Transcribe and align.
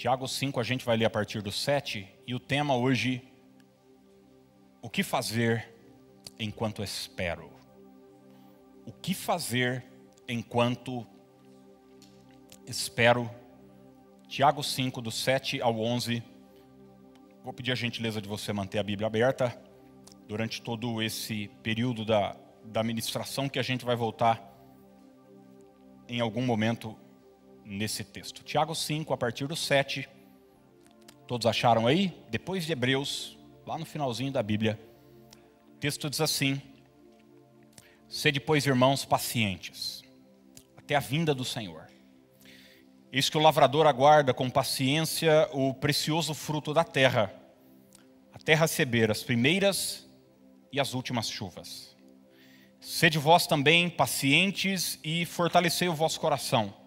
Tiago 0.00 0.26
5 0.26 0.58
a 0.58 0.62
gente 0.62 0.82
vai 0.82 0.96
ler 0.96 1.04
a 1.04 1.10
partir 1.10 1.42
do 1.42 1.52
7 1.52 2.08
e 2.26 2.34
o 2.34 2.40
tema 2.40 2.74
hoje, 2.74 3.22
o 4.80 4.88
que 4.88 5.02
fazer 5.02 5.68
enquanto 6.38 6.82
espero? 6.82 7.52
O 8.86 8.92
que 8.92 9.12
fazer 9.12 9.84
enquanto 10.26 11.06
espero? 12.66 13.30
Tiago 14.26 14.62
5, 14.62 15.02
do 15.02 15.10
7 15.10 15.60
ao 15.60 15.78
11. 15.78 16.22
Vou 17.44 17.52
pedir 17.52 17.72
a 17.72 17.74
gentileza 17.74 18.22
de 18.22 18.26
você 18.26 18.54
manter 18.54 18.78
a 18.78 18.82
Bíblia 18.82 19.06
aberta 19.06 19.54
durante 20.26 20.62
todo 20.62 21.02
esse 21.02 21.48
período 21.62 22.06
da, 22.06 22.34
da 22.64 22.82
ministração 22.82 23.50
que 23.50 23.58
a 23.58 23.62
gente 23.62 23.84
vai 23.84 23.96
voltar 23.96 24.42
em 26.08 26.20
algum 26.20 26.40
momento 26.40 26.96
nesse 27.70 28.02
texto. 28.02 28.42
Tiago 28.42 28.74
5, 28.74 29.14
a 29.14 29.16
partir 29.16 29.46
do 29.46 29.54
7. 29.54 30.08
Todos 31.26 31.46
acharam 31.46 31.86
aí? 31.86 32.12
Depois 32.28 32.66
de 32.66 32.72
Hebreus, 32.72 33.38
lá 33.64 33.78
no 33.78 33.86
finalzinho 33.86 34.32
da 34.32 34.42
Bíblia, 34.42 34.78
o 35.74 35.78
texto 35.78 36.10
diz 36.10 36.20
assim: 36.20 36.60
Sede, 38.08 38.40
pois, 38.40 38.66
irmãos, 38.66 39.04
pacientes, 39.04 40.02
até 40.76 40.96
a 40.96 41.00
vinda 41.00 41.32
do 41.32 41.44
Senhor. 41.44 41.86
Eis 43.12 43.30
que 43.30 43.38
o 43.38 43.40
lavrador 43.40 43.86
aguarda 43.86 44.34
com 44.34 44.50
paciência 44.50 45.48
o 45.52 45.72
precioso 45.72 46.34
fruto 46.34 46.74
da 46.74 46.82
terra, 46.82 47.32
até 48.32 48.54
receber 48.54 49.10
as 49.10 49.22
primeiras 49.22 50.08
e 50.72 50.80
as 50.80 50.92
últimas 50.92 51.30
chuvas. 51.30 51.96
Sede 52.80 53.18
vós 53.18 53.46
também 53.46 53.88
pacientes 53.90 54.98
e 55.04 55.24
fortalecei 55.24 55.88
o 55.88 55.94
vosso 55.94 56.18
coração 56.18 56.79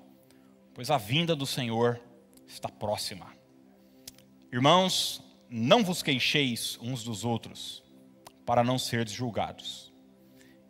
pois 0.73 0.89
a 0.89 0.97
vinda 0.97 1.35
do 1.35 1.45
Senhor 1.45 2.01
está 2.47 2.69
próxima. 2.69 3.33
Irmãos, 4.51 5.21
não 5.49 5.83
vos 5.83 6.01
queixeis 6.01 6.77
uns 6.81 7.03
dos 7.03 7.23
outros, 7.23 7.83
para 8.45 8.63
não 8.63 8.77
serdes 8.77 9.13
julgados. 9.13 9.93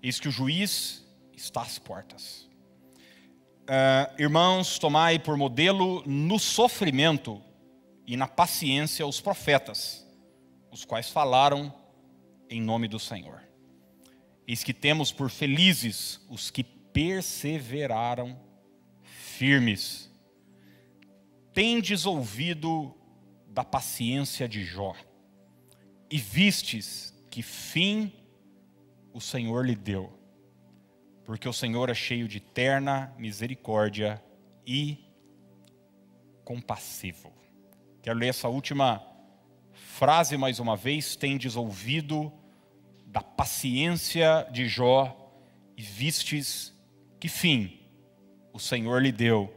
Eis 0.02 0.20
que 0.20 0.28
o 0.28 0.32
juiz 0.32 1.06
está 1.34 1.62
às 1.62 1.80
portas. 1.80 2.50
Uh, 3.64 4.22
irmãos, 4.22 4.78
tomai 4.78 5.18
por 5.18 5.38
modelo 5.38 6.04
no 6.06 6.38
sofrimento 6.38 7.42
e 8.06 8.18
na 8.18 8.28
paciência 8.28 9.08
os 9.08 9.22
profetas, 9.22 10.06
os 10.70 10.84
quais 10.84 11.10
falaram 11.10 11.74
em 12.50 12.62
nome 12.62 12.88
do 12.90 13.00
Senhor. 13.00 13.42
Eis 14.46 14.64
que 14.64 14.74
temos 14.74 15.12
por 15.14 15.30
felizes 15.30 16.20
os 16.30 16.52
que 16.52 16.64
perseveraram 16.64 18.38
firmes. 19.44 20.10
Tendes 21.54 22.06
ouvido 22.06 22.96
da 23.50 23.62
paciência 23.62 24.48
de 24.48 24.64
Jó, 24.64 24.96
e 26.10 26.18
vistes 26.18 27.14
que 27.30 27.44
fim 27.44 28.14
o 29.12 29.20
Senhor 29.20 29.66
lhe 29.66 29.76
deu, 29.76 30.18
porque 31.26 31.50
o 31.50 31.52
Senhor 31.52 31.90
é 31.90 31.94
cheio 31.94 32.26
de 32.26 32.40
terna 32.40 33.14
misericórdia 33.18 34.24
e 34.66 35.12
compassivo. 36.46 37.34
Quero 38.02 38.20
ler 38.20 38.30
essa 38.30 38.48
última 38.48 39.06
frase 39.74 40.38
mais 40.38 40.58
uma 40.58 40.78
vez: 40.78 41.18
tendes 41.18 41.58
ouvido 41.58 42.32
da 43.08 43.22
paciência 43.22 44.48
de 44.54 44.70
Jó, 44.70 45.36
e 45.76 45.82
vistes 45.82 46.74
que 47.20 47.28
fim 47.28 47.83
o 48.54 48.60
Senhor 48.60 49.02
lhe 49.02 49.12
deu, 49.12 49.52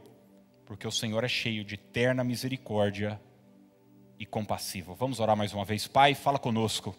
porque 0.65 0.87
o 0.87 0.91
Senhor 0.91 1.23
é 1.23 1.27
cheio 1.27 1.63
de 1.63 1.77
terna 1.77 2.23
misericórdia 2.23 3.21
e 4.17 4.25
compassivo. 4.25 4.95
Vamos 4.95 5.19
orar 5.19 5.37
mais 5.37 5.53
uma 5.53 5.63
vez. 5.63 5.85
Pai, 5.87 6.15
fala 6.15 6.39
conosco. 6.39 6.95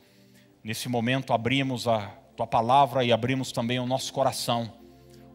Nesse 0.62 0.88
momento 0.88 1.32
abrimos 1.32 1.88
a 1.88 2.06
tua 2.36 2.46
palavra 2.46 3.04
e 3.04 3.10
abrimos 3.10 3.50
também 3.50 3.80
o 3.80 3.86
nosso 3.86 4.12
coração. 4.12 4.72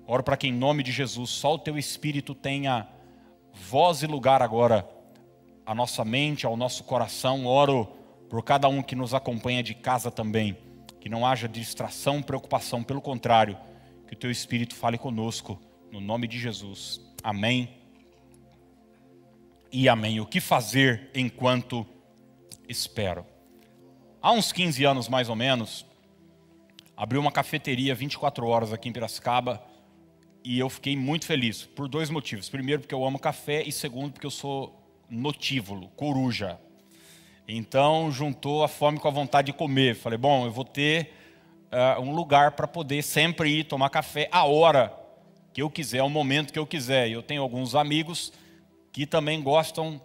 Oro 0.08 0.24
para 0.24 0.38
que 0.38 0.48
em 0.48 0.54
nome 0.54 0.84
de 0.84 0.92
Jesus 0.94 1.32
só 1.32 1.56
o 1.56 1.60
teu 1.60 1.78
espírito 1.78 2.34
tenha 2.34 2.88
voz 3.54 4.02
e 4.02 4.08
lugar 4.08 4.42
agora 4.42 4.88
à 5.66 5.76
nossa 5.76 6.06
mente, 6.06 6.46
ao 6.46 6.56
nosso 6.56 6.86
coração. 6.86 7.46
Oro 7.46 7.88
por 8.30 8.42
cada 8.42 8.70
um 8.70 8.82
que 8.82 8.96
nos 8.96 9.14
acompanha 9.14 9.62
de 9.62 9.74
casa 9.74 10.10
também, 10.10 10.58
que 11.02 11.10
não 11.10 11.28
haja 11.28 11.46
distração, 11.46 12.22
preocupação, 12.22 12.82
pelo 12.82 13.02
contrário, 13.02 13.58
que 14.08 14.14
o 14.14 14.18
teu 14.18 14.32
espírito 14.32 14.76
fale 14.76 14.98
conosco 14.98 15.60
no 15.94 16.02
nome 16.02 16.28
de 16.28 16.40
Jesus. 16.40 17.00
Amém. 17.24 17.70
E 19.72 19.88
amém. 19.88 20.20
O 20.20 20.26
que 20.26 20.40
fazer 20.40 21.12
enquanto 21.14 21.86
espero? 22.68 23.24
Há 24.20 24.32
uns 24.32 24.52
15 24.52 24.84
anos 24.86 25.08
mais 25.08 25.30
ou 25.30 25.36
menos, 25.36 25.86
abri 26.98 27.20
uma 27.20 27.32
cafeteria 27.32 27.94
24 27.94 28.48
horas 28.48 28.74
aqui 28.74 28.90
em 28.90 28.92
Piracicaba 28.92 29.64
e 30.44 30.58
eu 30.58 30.68
fiquei 30.68 30.98
muito 30.98 31.28
feliz 31.28 31.64
por 31.64 31.88
dois 31.88 32.10
motivos. 32.10 32.50
Primeiro, 32.50 32.82
porque 32.82 32.96
eu 32.96 33.06
amo 33.06 33.20
café 33.20 33.62
e 33.62 33.72
segundo, 33.72 34.14
porque 34.14 34.26
eu 34.26 34.32
sou 34.32 34.76
notívulo, 35.08 35.90
coruja. 35.90 36.60
Então, 37.48 38.12
juntou 38.12 38.64
a 38.64 38.68
fome 38.68 39.00
com 39.00 39.08
a 39.08 39.12
vontade 39.12 39.52
de 39.52 39.54
comer. 39.54 39.96
Falei, 39.96 40.18
bom, 40.18 40.48
eu 40.48 40.52
vou 40.52 40.66
ter 40.66 41.14
uh, 41.72 42.02
um 42.02 42.16
lugar 42.16 42.54
para 42.54 42.68
poder 42.68 43.04
sempre 43.04 43.60
ir 43.60 43.66
tomar 43.66 43.92
café 43.92 44.28
a 44.32 44.44
hora 44.44 45.03
que 45.54 45.62
eu 45.62 45.70
quiser, 45.70 46.00
ao 46.00 46.10
momento 46.10 46.52
que 46.52 46.58
eu 46.58 46.66
quiser. 46.66 47.10
Eu 47.10 47.22
tenho 47.22 47.42
alguns 47.42 47.76
amigos 47.76 48.34
que 48.92 49.06
também 49.06 49.42
gostam 49.42 50.02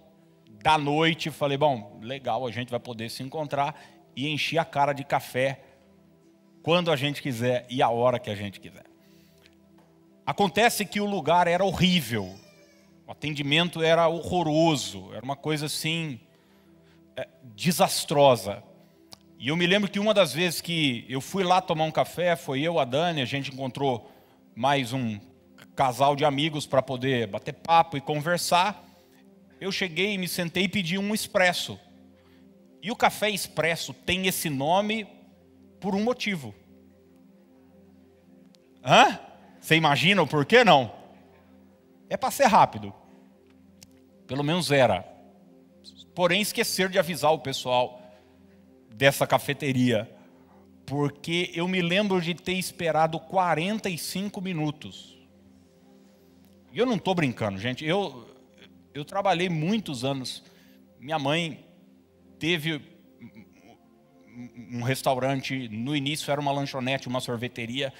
da 0.62 0.76
noite. 0.76 1.30
Falei, 1.30 1.56
bom, 1.56 1.98
legal, 2.02 2.46
a 2.46 2.50
gente 2.50 2.70
vai 2.70 2.78
poder 2.78 3.10
se 3.10 3.22
encontrar 3.22 3.80
e 4.14 4.28
encher 4.28 4.58
a 4.58 4.64
cara 4.64 4.92
de 4.92 5.04
café 5.04 5.60
quando 6.62 6.90
a 6.90 6.96
gente 6.96 7.22
quiser 7.22 7.66
e 7.70 7.80
a 7.80 7.88
hora 7.88 8.18
que 8.18 8.28
a 8.28 8.34
gente 8.34 8.60
quiser. 8.60 8.84
Acontece 10.26 10.84
que 10.84 11.00
o 11.00 11.06
lugar 11.06 11.46
era 11.48 11.64
horrível, 11.64 12.30
o 13.06 13.10
atendimento 13.10 13.82
era 13.82 14.06
horroroso, 14.06 15.08
era 15.14 15.24
uma 15.24 15.36
coisa 15.36 15.64
assim 15.64 16.20
é, 17.16 17.26
desastrosa. 17.42 18.62
E 19.38 19.48
eu 19.48 19.56
me 19.56 19.66
lembro 19.66 19.90
que 19.90 19.98
uma 19.98 20.12
das 20.12 20.34
vezes 20.34 20.60
que 20.60 21.06
eu 21.08 21.22
fui 21.22 21.42
lá 21.42 21.62
tomar 21.62 21.84
um 21.84 21.90
café, 21.90 22.36
foi 22.36 22.60
eu, 22.60 22.78
a 22.78 22.84
Dani, 22.84 23.22
a 23.22 23.24
gente 23.24 23.50
encontrou 23.50 24.10
mais 24.54 24.92
um 24.92 25.18
casal 25.78 26.16
de 26.16 26.24
amigos 26.24 26.66
para 26.66 26.82
poder 26.82 27.28
bater 27.28 27.52
papo 27.52 27.96
e 27.96 28.00
conversar. 28.00 28.84
Eu 29.60 29.70
cheguei, 29.70 30.18
me 30.18 30.26
sentei 30.26 30.64
e 30.64 30.68
pedi 30.68 30.98
um 30.98 31.14
expresso. 31.14 31.78
E 32.82 32.90
o 32.90 32.96
café 32.96 33.30
expresso 33.30 33.94
tem 33.94 34.26
esse 34.26 34.50
nome 34.50 35.06
por 35.80 35.94
um 35.94 36.02
motivo. 36.02 36.52
Hã? 38.84 39.20
Você 39.60 39.76
imagina 39.76 40.20
o 40.20 40.26
porquê 40.26 40.64
não? 40.64 40.92
É 42.10 42.16
para 42.16 42.32
ser 42.32 42.46
rápido. 42.46 42.92
Pelo 44.26 44.42
menos 44.42 44.72
era. 44.72 45.06
Porém, 46.12 46.40
esquecer 46.40 46.88
de 46.88 46.98
avisar 46.98 47.32
o 47.32 47.38
pessoal 47.38 48.02
dessa 48.92 49.28
cafeteria. 49.28 50.10
Porque 50.84 51.52
eu 51.54 51.68
me 51.68 51.80
lembro 51.80 52.20
de 52.20 52.34
ter 52.34 52.54
esperado 52.54 53.20
45 53.20 54.40
minutos 54.40 55.17
e 56.72 56.78
eu 56.78 56.86
não 56.86 56.96
estou 56.96 57.14
brincando, 57.14 57.58
gente. 57.58 57.84
Eu, 57.84 58.26
eu 58.92 59.04
trabalhei 59.04 59.48
muitos 59.48 60.04
anos. 60.04 60.42
Minha 60.98 61.18
mãe 61.18 61.64
teve 62.38 62.80
um 64.70 64.82
restaurante, 64.82 65.68
no 65.68 65.96
início 65.96 66.30
era 66.30 66.40
uma 66.40 66.52
lanchonete, 66.52 67.08
uma 67.08 67.20
sorveteria, 67.20 67.92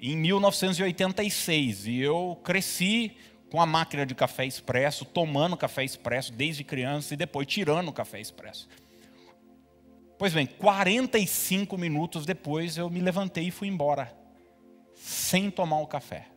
em 0.00 0.16
1986. 0.16 1.86
E 1.86 2.00
eu 2.00 2.40
cresci 2.42 3.16
com 3.50 3.60
a 3.60 3.66
máquina 3.66 4.06
de 4.06 4.14
café 4.14 4.46
expresso, 4.46 5.04
tomando 5.04 5.56
café 5.56 5.84
expresso 5.84 6.32
desde 6.32 6.64
criança 6.64 7.14
e 7.14 7.16
depois 7.16 7.46
tirando 7.46 7.92
café 7.92 8.20
expresso. 8.20 8.68
Pois 10.18 10.32
bem, 10.32 10.46
45 10.46 11.76
minutos 11.76 12.26
depois 12.26 12.76
eu 12.76 12.88
me 12.90 13.00
levantei 13.00 13.48
e 13.48 13.50
fui 13.50 13.68
embora, 13.68 14.14
sem 14.94 15.50
tomar 15.50 15.80
o 15.80 15.86
café. 15.86 16.29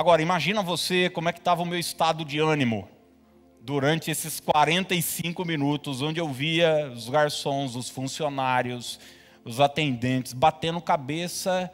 Agora, 0.00 0.22
imagina 0.22 0.62
você 0.62 1.10
como 1.10 1.28
é 1.28 1.32
que 1.32 1.40
estava 1.40 1.60
o 1.60 1.66
meu 1.66 1.78
estado 1.78 2.24
de 2.24 2.38
ânimo 2.38 2.88
durante 3.60 4.10
esses 4.10 4.40
45 4.40 5.44
minutos, 5.44 6.00
onde 6.00 6.18
eu 6.18 6.26
via 6.26 6.90
os 6.90 7.10
garçons, 7.10 7.76
os 7.76 7.90
funcionários, 7.90 8.98
os 9.44 9.60
atendentes 9.60 10.32
batendo 10.32 10.80
cabeça. 10.80 11.70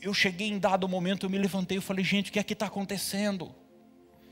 Eu 0.00 0.14
cheguei 0.14 0.46
em 0.46 0.56
dado 0.60 0.88
momento, 0.88 1.26
eu 1.26 1.30
me 1.30 1.36
levantei 1.36 1.78
e 1.78 1.80
falei, 1.80 2.04
gente, 2.04 2.30
o 2.30 2.32
que 2.32 2.38
é 2.38 2.44
que 2.44 2.52
está 2.52 2.66
acontecendo? 2.66 3.52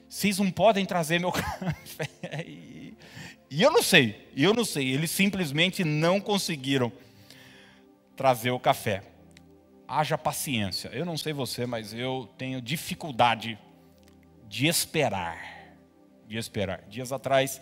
Vocês 0.08 0.38
não 0.38 0.48
podem 0.48 0.86
trazer 0.86 1.18
meu 1.18 1.32
café. 1.34 2.46
E 2.46 3.60
eu 3.60 3.72
não 3.72 3.82
sei, 3.82 4.30
eu 4.36 4.54
não 4.54 4.64
sei. 4.64 4.88
Eles 4.88 5.10
simplesmente 5.10 5.82
não 5.82 6.20
conseguiram 6.20 6.92
trazer 8.14 8.52
o 8.52 8.60
café 8.60 9.13
haja 9.86 10.16
paciência. 10.16 10.88
Eu 10.88 11.04
não 11.04 11.16
sei 11.16 11.32
você, 11.32 11.66
mas 11.66 11.92
eu 11.92 12.28
tenho 12.36 12.60
dificuldade 12.60 13.58
de 14.48 14.66
esperar. 14.66 15.38
de 16.26 16.36
esperar. 16.38 16.82
Dias 16.88 17.12
atrás, 17.12 17.60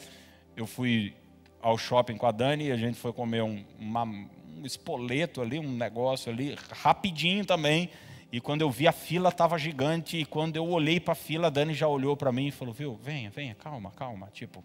eu 0.57 0.67
fui 0.67 1.15
ao 1.61 1.77
shopping 1.77 2.17
com 2.17 2.27
a 2.27 2.33
Dani 2.33 2.67
e 2.67 2.73
a 2.73 2.77
gente 2.77 2.99
foi 2.99 3.13
comer 3.13 3.43
um, 3.43 3.65
uma, 3.79 4.05
um 4.05 4.63
espoleto 4.65 5.41
ali, 5.41 5.59
um 5.59 5.77
negócio 5.77 6.33
ali, 6.33 6.57
rapidinho 6.71 7.45
também. 7.45 7.91
E 8.31 8.41
quando 8.41 8.63
eu 8.63 8.71
vi 8.71 8.89
a 8.89 8.93
fila 8.93 9.29
estava 9.29 9.59
gigante 9.59 10.17
e 10.17 10.25
quando 10.25 10.57
eu 10.57 10.67
olhei 10.67 10.99
para 10.99 11.13
a 11.13 11.17
fila, 11.17 11.49
a 11.49 11.51
Dani 11.51 11.75
já 11.75 11.87
olhou 11.87 12.17
para 12.17 12.33
mim 12.33 12.49
e 12.49 12.51
falou: 12.51 12.73
"Viu? 12.73 12.99
Venha, 13.03 13.31
venha, 13.31 13.55
calma, 13.55 13.91
calma, 13.91 14.29
tipo, 14.33 14.65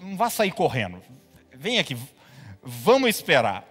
não 0.00 0.16
vá 0.16 0.30
sair 0.30 0.52
correndo. 0.52 1.02
Vem 1.54 1.78
aqui, 1.78 1.96
vamos 2.62 3.10
esperar." 3.10 3.70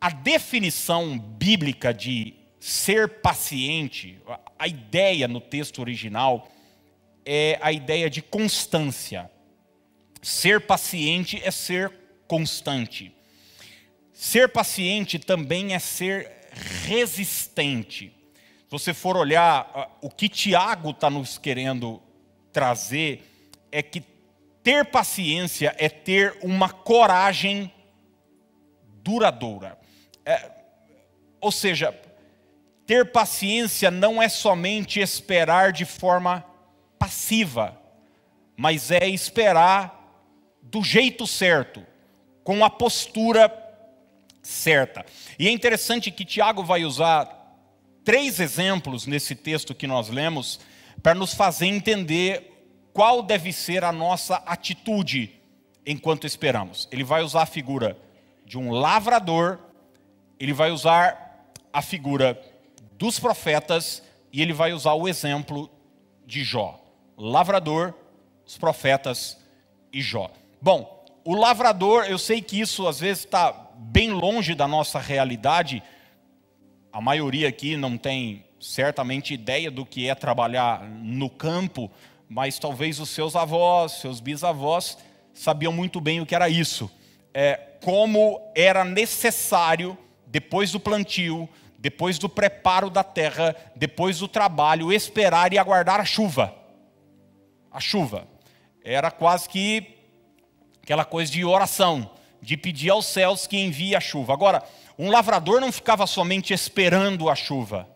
A 0.00 0.08
definição 0.10 1.18
bíblica 1.18 1.92
de 1.92 2.34
ser 2.58 3.20
paciente, 3.20 4.18
a 4.58 4.66
ideia 4.66 5.28
no 5.28 5.40
texto 5.40 5.80
original 5.80 6.48
é 7.24 7.58
a 7.60 7.70
ideia 7.70 8.08
de 8.08 8.22
constância. 8.22 9.30
Ser 10.22 10.62
paciente 10.62 11.40
é 11.44 11.50
ser 11.50 11.92
constante. 12.26 13.12
Ser 14.12 14.48
paciente 14.48 15.18
também 15.18 15.74
é 15.74 15.78
ser 15.78 16.48
resistente. 16.86 18.12
Se 18.34 18.70
você 18.70 18.94
for 18.94 19.16
olhar, 19.16 19.98
o 20.00 20.08
que 20.08 20.28
Tiago 20.28 20.90
está 20.90 21.10
nos 21.10 21.38
querendo 21.38 22.00
trazer 22.52 23.22
é 23.72 23.82
que 23.82 24.02
ter 24.62 24.84
paciência 24.86 25.74
é 25.78 25.88
ter 25.88 26.36
uma 26.42 26.68
coragem 26.70 27.72
duradoura. 29.02 29.79
É, 30.24 30.50
ou 31.40 31.50
seja, 31.50 31.98
ter 32.86 33.10
paciência 33.12 33.90
não 33.90 34.22
é 34.22 34.28
somente 34.28 35.00
esperar 35.00 35.72
de 35.72 35.84
forma 35.84 36.44
passiva, 36.98 37.78
mas 38.56 38.90
é 38.90 39.08
esperar 39.08 39.96
do 40.62 40.82
jeito 40.82 41.26
certo, 41.26 41.84
com 42.44 42.64
a 42.64 42.70
postura 42.70 43.50
certa. 44.42 45.04
E 45.38 45.48
é 45.48 45.50
interessante 45.50 46.10
que 46.10 46.24
Tiago 46.24 46.62
vai 46.62 46.84
usar 46.84 47.40
três 48.04 48.40
exemplos 48.40 49.06
nesse 49.06 49.34
texto 49.34 49.74
que 49.74 49.86
nós 49.86 50.08
lemos 50.08 50.60
para 51.02 51.14
nos 51.14 51.32
fazer 51.32 51.66
entender 51.66 52.50
qual 52.92 53.22
deve 53.22 53.52
ser 53.52 53.84
a 53.84 53.92
nossa 53.92 54.36
atitude 54.46 55.40
enquanto 55.86 56.26
esperamos. 56.26 56.88
Ele 56.90 57.04
vai 57.04 57.22
usar 57.22 57.42
a 57.42 57.46
figura 57.46 57.96
de 58.44 58.58
um 58.58 58.70
lavrador, 58.70 59.58
ele 60.40 60.54
vai 60.54 60.70
usar 60.70 61.52
a 61.70 61.82
figura 61.82 62.40
dos 62.98 63.20
profetas 63.20 64.02
e 64.32 64.40
ele 64.40 64.54
vai 64.54 64.72
usar 64.72 64.94
o 64.94 65.06
exemplo 65.06 65.70
de 66.26 66.42
Jó. 66.42 66.80
Lavrador, 67.16 67.94
os 68.46 68.56
profetas 68.56 69.38
e 69.92 70.00
Jó. 70.00 70.30
Bom, 70.60 71.04
o 71.22 71.34
lavrador, 71.34 72.06
eu 72.06 72.18
sei 72.18 72.40
que 72.40 72.58
isso 72.58 72.88
às 72.88 72.98
vezes 72.98 73.24
está 73.24 73.52
bem 73.76 74.10
longe 74.10 74.54
da 74.54 74.66
nossa 74.66 74.98
realidade. 74.98 75.82
A 76.90 77.00
maioria 77.00 77.48
aqui 77.48 77.76
não 77.76 77.98
tem 77.98 78.44
certamente 78.58 79.34
ideia 79.34 79.70
do 79.70 79.84
que 79.84 80.08
é 80.08 80.14
trabalhar 80.14 80.82
no 80.82 81.28
campo, 81.28 81.90
mas 82.28 82.58
talvez 82.58 82.98
os 82.98 83.10
seus 83.10 83.36
avós, 83.36 83.92
seus 83.92 84.20
bisavós 84.20 84.96
sabiam 85.34 85.72
muito 85.72 86.00
bem 86.00 86.20
o 86.20 86.26
que 86.26 86.34
era 86.34 86.48
isso. 86.48 86.90
É, 87.32 87.54
como 87.82 88.40
era 88.54 88.84
necessário, 88.84 89.96
depois 90.30 90.70
do 90.70 90.78
plantio, 90.78 91.48
depois 91.76 92.18
do 92.18 92.28
preparo 92.28 92.88
da 92.88 93.02
terra, 93.02 93.56
depois 93.74 94.18
do 94.18 94.28
trabalho, 94.28 94.92
esperar 94.92 95.52
e 95.52 95.58
aguardar 95.58 96.00
a 96.00 96.04
chuva. 96.04 96.54
A 97.70 97.80
chuva. 97.80 98.28
Era 98.84 99.10
quase 99.10 99.48
que 99.48 99.96
aquela 100.82 101.04
coisa 101.04 101.30
de 101.32 101.44
oração 101.44 102.10
de 102.40 102.56
pedir 102.56 102.90
aos 102.90 103.06
céus 103.06 103.46
que 103.46 103.58
envie 103.58 103.94
a 103.94 104.00
chuva. 104.00 104.32
Agora, 104.32 104.62
um 104.98 105.10
lavrador 105.10 105.60
não 105.60 105.72
ficava 105.72 106.06
somente 106.06 106.54
esperando 106.54 107.28
a 107.28 107.34
chuva. 107.34 107.88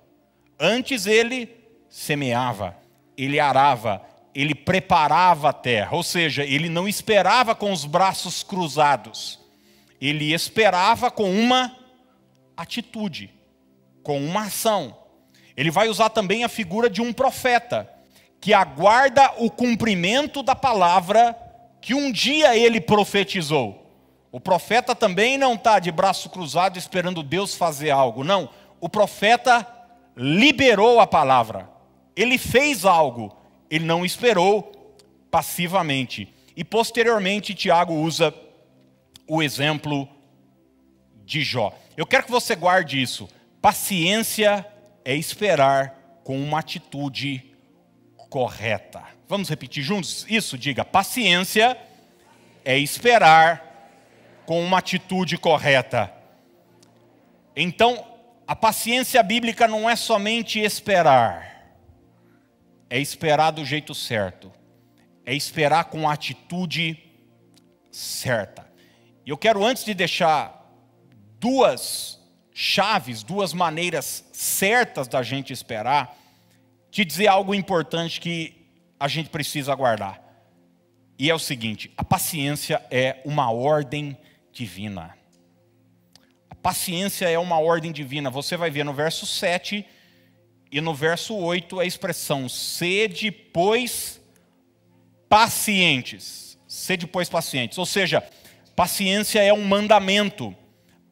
Antes 0.59 1.07
ele 1.07 1.49
semeava, 1.89 2.77
ele 3.17 3.39
arava, 3.39 4.03
ele 4.35 4.55
preparava 4.55 5.51
a 5.51 5.53
terra, 5.53 5.97
ou 5.97 6.03
seja, 6.03 6.45
ele 6.45 6.69
não 6.69 6.89
esperava 6.89 7.55
com 7.55 7.73
os 7.73 7.85
braços 7.85 8.43
cruzados. 8.43 9.39
Ele 10.01 10.33
esperava 10.35 11.11
com 11.11 11.31
uma 11.31 11.84
atitude, 12.57 13.31
com 14.03 14.19
uma 14.19 14.43
ação. 14.43 14.97
Ele 15.57 15.71
vai 15.71 15.89
usar 15.89 16.11
também 16.11 16.45
a 16.45 16.49
figura 16.49 16.91
de 16.91 17.01
um 17.01 17.13
profeta, 17.13 17.89
que 18.41 18.53
aguarda 18.53 19.33
o 19.39 19.51
cumprimento 19.51 20.43
da 20.43 20.55
palavra 20.55 21.37
que 21.81 21.95
um 21.95 22.11
dia 22.11 22.57
ele 22.57 22.81
profetizou. 22.81 23.85
O 24.33 24.41
profeta 24.41 24.95
também 24.95 25.39
não 25.39 25.55
está 25.55 25.79
de 25.79 25.93
braço 25.93 26.29
cruzado 26.29 26.79
esperando 26.79 27.23
Deus 27.23 27.55
fazer 27.55 27.91
algo. 27.91 28.25
Não. 28.25 28.51
O 28.81 28.89
profeta 28.89 29.67
liberou 30.17 30.99
a 30.99 31.07
palavra. 31.07 31.71
Ele 32.17 32.37
fez 32.37 32.85
algo. 32.85 33.37
Ele 33.71 33.85
não 33.85 34.05
esperou 34.05 34.97
passivamente. 35.31 36.33
E 36.57 36.65
posteriormente, 36.65 37.55
Tiago 37.55 37.95
usa 37.95 38.35
o 39.29 39.43
exemplo 39.43 40.09
de 41.25 41.43
Jó. 41.43 41.73
Eu 41.97 42.07
quero 42.07 42.25
que 42.25 42.31
você 42.31 42.55
guarde 42.55 43.01
isso. 43.01 43.29
Paciência 43.61 44.67
é 45.05 45.15
esperar 45.15 46.21
com 46.23 46.39
uma 46.43 46.59
atitude 46.59 47.55
correta. 48.29 49.03
Vamos 49.29 49.49
repetir 49.49 49.83
juntos 49.83 50.27
isso? 50.29 50.59
Diga: 50.59 50.85
paciência 50.85 51.79
é 52.65 52.79
esperar 52.79 53.75
com 54.47 54.63
uma 54.63 54.79
atitude 54.79 55.39
correta. 55.39 56.13
Então, 57.57 58.05
a 58.47 58.55
paciência 58.55 59.23
bíblica 59.23 59.67
não 59.69 59.89
é 59.89 59.97
somente 59.97 60.59
esperar, 60.61 61.77
é 62.91 62.99
esperar 62.99 63.53
do 63.53 63.65
jeito 63.65 63.95
certo, 63.95 64.53
é 65.25 65.35
esperar 65.35 65.85
com 65.85 66.09
a 66.09 66.13
atitude 66.13 66.99
certa. 67.91 68.67
E 69.25 69.31
eu 69.31 69.39
quero, 69.39 69.65
antes 69.65 69.85
de 69.85 69.95
deixar 69.95 70.64
duas 71.45 72.19
chaves, 72.55 73.23
duas 73.23 73.53
maneiras 73.53 74.25
certas 74.33 75.07
da 75.07 75.23
gente 75.23 75.53
esperar, 75.53 76.17
te 76.91 77.05
dizer 77.05 77.27
algo 77.27 77.55
importante 77.55 78.19
que 78.19 78.67
a 78.99 79.07
gente 79.09 79.29
precisa 79.29 79.71
aguardar. 79.71 80.23
E 81.19 81.29
é 81.29 81.35
o 81.35 81.39
seguinte: 81.39 81.93
a 81.99 82.03
paciência 82.03 82.83
é 82.91 83.21
uma 83.27 83.51
ordem 83.51 84.17
divina. 84.53 85.15
A 86.49 86.55
paciência 86.55 87.29
é 87.29 87.39
uma 87.39 87.59
ordem 87.59 87.93
divina. 87.93 88.31
Você 88.31 88.57
vai 88.57 88.71
ver 88.71 88.85
no 88.85 88.95
verso 88.95 89.27
7 89.27 89.85
e 90.73 90.81
no 90.81 90.95
verso 90.95 91.37
8 91.37 91.79
a 91.79 91.85
expressão 91.85 92.49
sede, 92.49 93.31
pois 93.31 94.19
pacientes. 95.29 96.57
Sede, 96.67 97.07
pois 97.07 97.29
pacientes. 97.29 97.77
Ou 97.77 97.85
seja, 97.85 98.27
paciência 98.75 99.41
é 99.41 99.53
um 99.53 99.63
mandamento. 99.67 100.57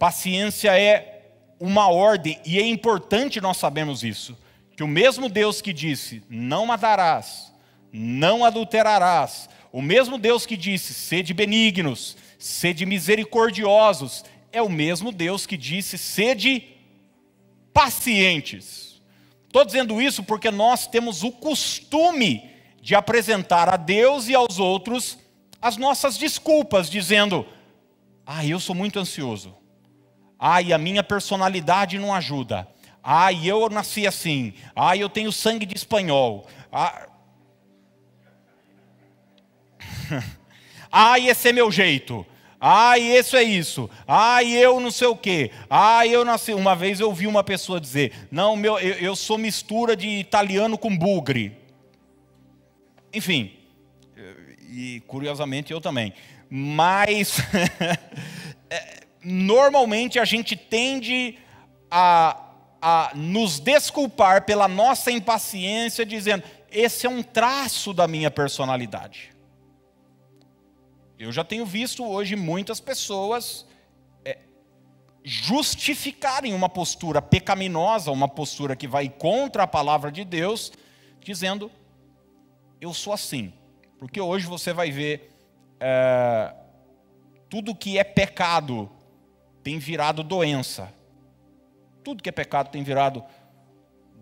Paciência 0.02 0.76
é 0.76 1.30
uma 1.60 1.86
ordem, 1.88 2.40
e 2.44 2.58
é 2.58 2.66
importante 2.66 3.40
nós 3.40 3.56
sabermos 3.56 4.02
isso, 4.02 4.36
que 4.76 4.82
o 4.82 4.88
mesmo 4.88 5.28
Deus 5.28 5.60
que 5.60 5.72
disse: 5.72 6.24
"Não 6.28 6.66
matarás, 6.66 7.52
não 7.92 8.44
adulterarás", 8.44 9.48
o 9.70 9.80
mesmo 9.80 10.18
Deus 10.18 10.44
que 10.44 10.56
disse: 10.56 10.92
"Sede 10.92 11.32
benignos, 11.32 12.16
sede 12.36 12.84
misericordiosos. 12.84 14.24
É 14.50 14.60
o 14.60 14.68
mesmo 14.68 15.12
Deus 15.12 15.46
que 15.46 15.56
disse: 15.56 15.96
sede 15.96 16.64
pacientes. 17.72 19.00
Estou 19.46 19.64
dizendo 19.64 20.02
isso 20.02 20.24
porque 20.24 20.50
nós 20.50 20.84
temos 20.88 21.22
o 21.22 21.30
costume 21.30 22.50
de 22.80 22.96
apresentar 22.96 23.68
a 23.68 23.76
Deus 23.76 24.26
e 24.26 24.34
aos 24.34 24.58
outros 24.58 25.16
as 25.60 25.76
nossas 25.76 26.18
desculpas, 26.18 26.90
dizendo: 26.90 27.46
ah, 28.26 28.44
eu 28.44 28.58
sou 28.58 28.74
muito 28.74 28.98
ansioso. 28.98 29.61
E 30.62 30.72
a 30.72 30.78
minha 30.78 31.02
personalidade 31.02 31.98
não 31.98 32.14
ajuda. 32.14 32.66
E 33.34 33.48
eu 33.48 33.68
nasci 33.68 34.06
assim. 34.06 34.54
Ah, 34.74 34.96
eu 34.96 35.08
tenho 35.08 35.32
sangue 35.32 35.66
de 35.66 35.76
espanhol. 35.76 36.46
Ah, 36.72 37.06
ah 40.90 41.18
esse 41.18 41.48
é 41.48 41.52
meu 41.52 41.70
jeito. 41.70 42.26
Ai, 42.60 43.00
isso 43.00 43.36
é 43.36 43.42
isso. 43.42 43.90
Ai, 44.06 44.52
eu 44.52 44.78
não 44.78 44.90
sei 44.90 45.08
o 45.08 45.16
quê. 45.16 45.50
Ai, 45.68 46.14
eu 46.14 46.24
nasci. 46.24 46.54
Uma 46.54 46.76
vez 46.76 47.00
eu 47.00 47.08
ouvi 47.08 47.26
uma 47.26 47.42
pessoa 47.42 47.80
dizer: 47.80 48.12
Não, 48.30 48.54
meu, 48.56 48.78
eu, 48.78 48.94
eu 48.94 49.16
sou 49.16 49.36
mistura 49.36 49.96
de 49.96 50.08
italiano 50.08 50.78
com 50.78 50.96
bugre. 50.96 51.56
Enfim, 53.12 53.52
e 54.72 55.00
curiosamente 55.06 55.72
eu 55.72 55.80
também. 55.80 56.14
Mas, 56.48 57.38
é, 58.70 59.01
normalmente 59.24 60.18
a 60.18 60.24
gente 60.24 60.56
tende 60.56 61.38
a, 61.90 62.36
a 62.80 63.12
nos 63.14 63.60
desculpar 63.60 64.44
pela 64.44 64.66
nossa 64.66 65.10
impaciência, 65.10 66.04
dizendo: 66.04 66.42
esse 66.70 67.06
é 67.06 67.10
um 67.10 67.22
traço 67.22 67.92
da 67.92 68.08
minha 68.08 68.30
personalidade. 68.30 69.30
Eu 71.18 71.30
já 71.30 71.44
tenho 71.44 71.64
visto 71.64 72.04
hoje 72.04 72.34
muitas 72.34 72.80
pessoas 72.80 73.64
é, 74.24 74.38
justificarem 75.22 76.52
uma 76.52 76.68
postura 76.68 77.22
pecaminosa, 77.22 78.10
uma 78.10 78.26
postura 78.26 78.74
que 78.74 78.88
vai 78.88 79.08
contra 79.08 79.62
a 79.62 79.68
palavra 79.68 80.10
de 80.10 80.24
Deus, 80.24 80.72
dizendo: 81.20 81.70
eu 82.80 82.92
sou 82.92 83.12
assim. 83.12 83.52
Porque 83.98 84.20
hoje 84.20 84.46
você 84.46 84.72
vai 84.72 84.90
ver 84.90 85.30
é, 85.78 86.52
tudo 87.48 87.72
que 87.72 87.98
é 87.98 88.02
pecado 88.02 88.90
tem 89.62 89.78
virado 89.78 90.22
doença. 90.22 90.92
Tudo 92.02 92.22
que 92.22 92.28
é 92.28 92.32
pecado 92.32 92.70
tem 92.70 92.82
virado 92.82 93.22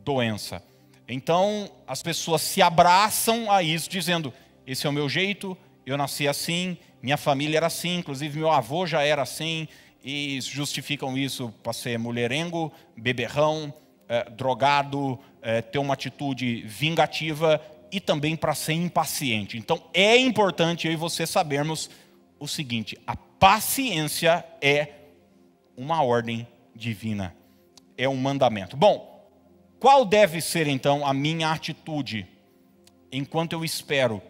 doença. 0.04 0.62
Então 1.08 1.70
as 1.86 2.02
pessoas 2.02 2.42
se 2.42 2.62
abraçam 2.62 3.50
a 3.50 3.62
isso, 3.62 3.88
dizendo: 3.88 4.32
esse 4.66 4.86
é 4.86 4.90
o 4.90 4.92
meu 4.92 5.08
jeito, 5.08 5.56
eu 5.84 5.96
nasci 5.96 6.28
assim, 6.28 6.76
minha 7.02 7.16
família 7.16 7.56
era 7.56 7.66
assim, 7.66 7.98
inclusive 7.98 8.38
meu 8.38 8.50
avô 8.50 8.86
já 8.86 9.02
era 9.02 9.22
assim, 9.22 9.66
e 10.04 10.38
justificam 10.40 11.16
isso 11.16 11.52
para 11.62 11.72
ser 11.72 11.98
mulherengo, 11.98 12.72
beberrão, 12.96 13.72
é, 14.08 14.28
drogado, 14.30 15.18
é, 15.42 15.62
ter 15.62 15.78
uma 15.78 15.94
atitude 15.94 16.62
vingativa 16.62 17.60
e 17.90 18.00
também 18.00 18.36
para 18.36 18.54
ser 18.54 18.74
impaciente. 18.74 19.58
Então 19.58 19.82
é 19.92 20.16
importante 20.16 20.86
eu 20.86 20.92
e 20.92 20.96
você 20.96 21.26
sabermos 21.26 21.90
o 22.38 22.46
seguinte: 22.46 22.96
a 23.06 23.16
paciência 23.16 24.44
é 24.60 24.99
uma 25.80 26.02
ordem 26.02 26.46
divina, 26.76 27.34
é 27.96 28.06
um 28.06 28.16
mandamento. 28.16 28.76
Bom, 28.76 29.26
qual 29.78 30.04
deve 30.04 30.42
ser 30.42 30.66
então 30.66 31.06
a 31.06 31.14
minha 31.14 31.50
atitude 31.50 32.26
enquanto 33.10 33.54
eu 33.54 33.64
espero 33.64 34.22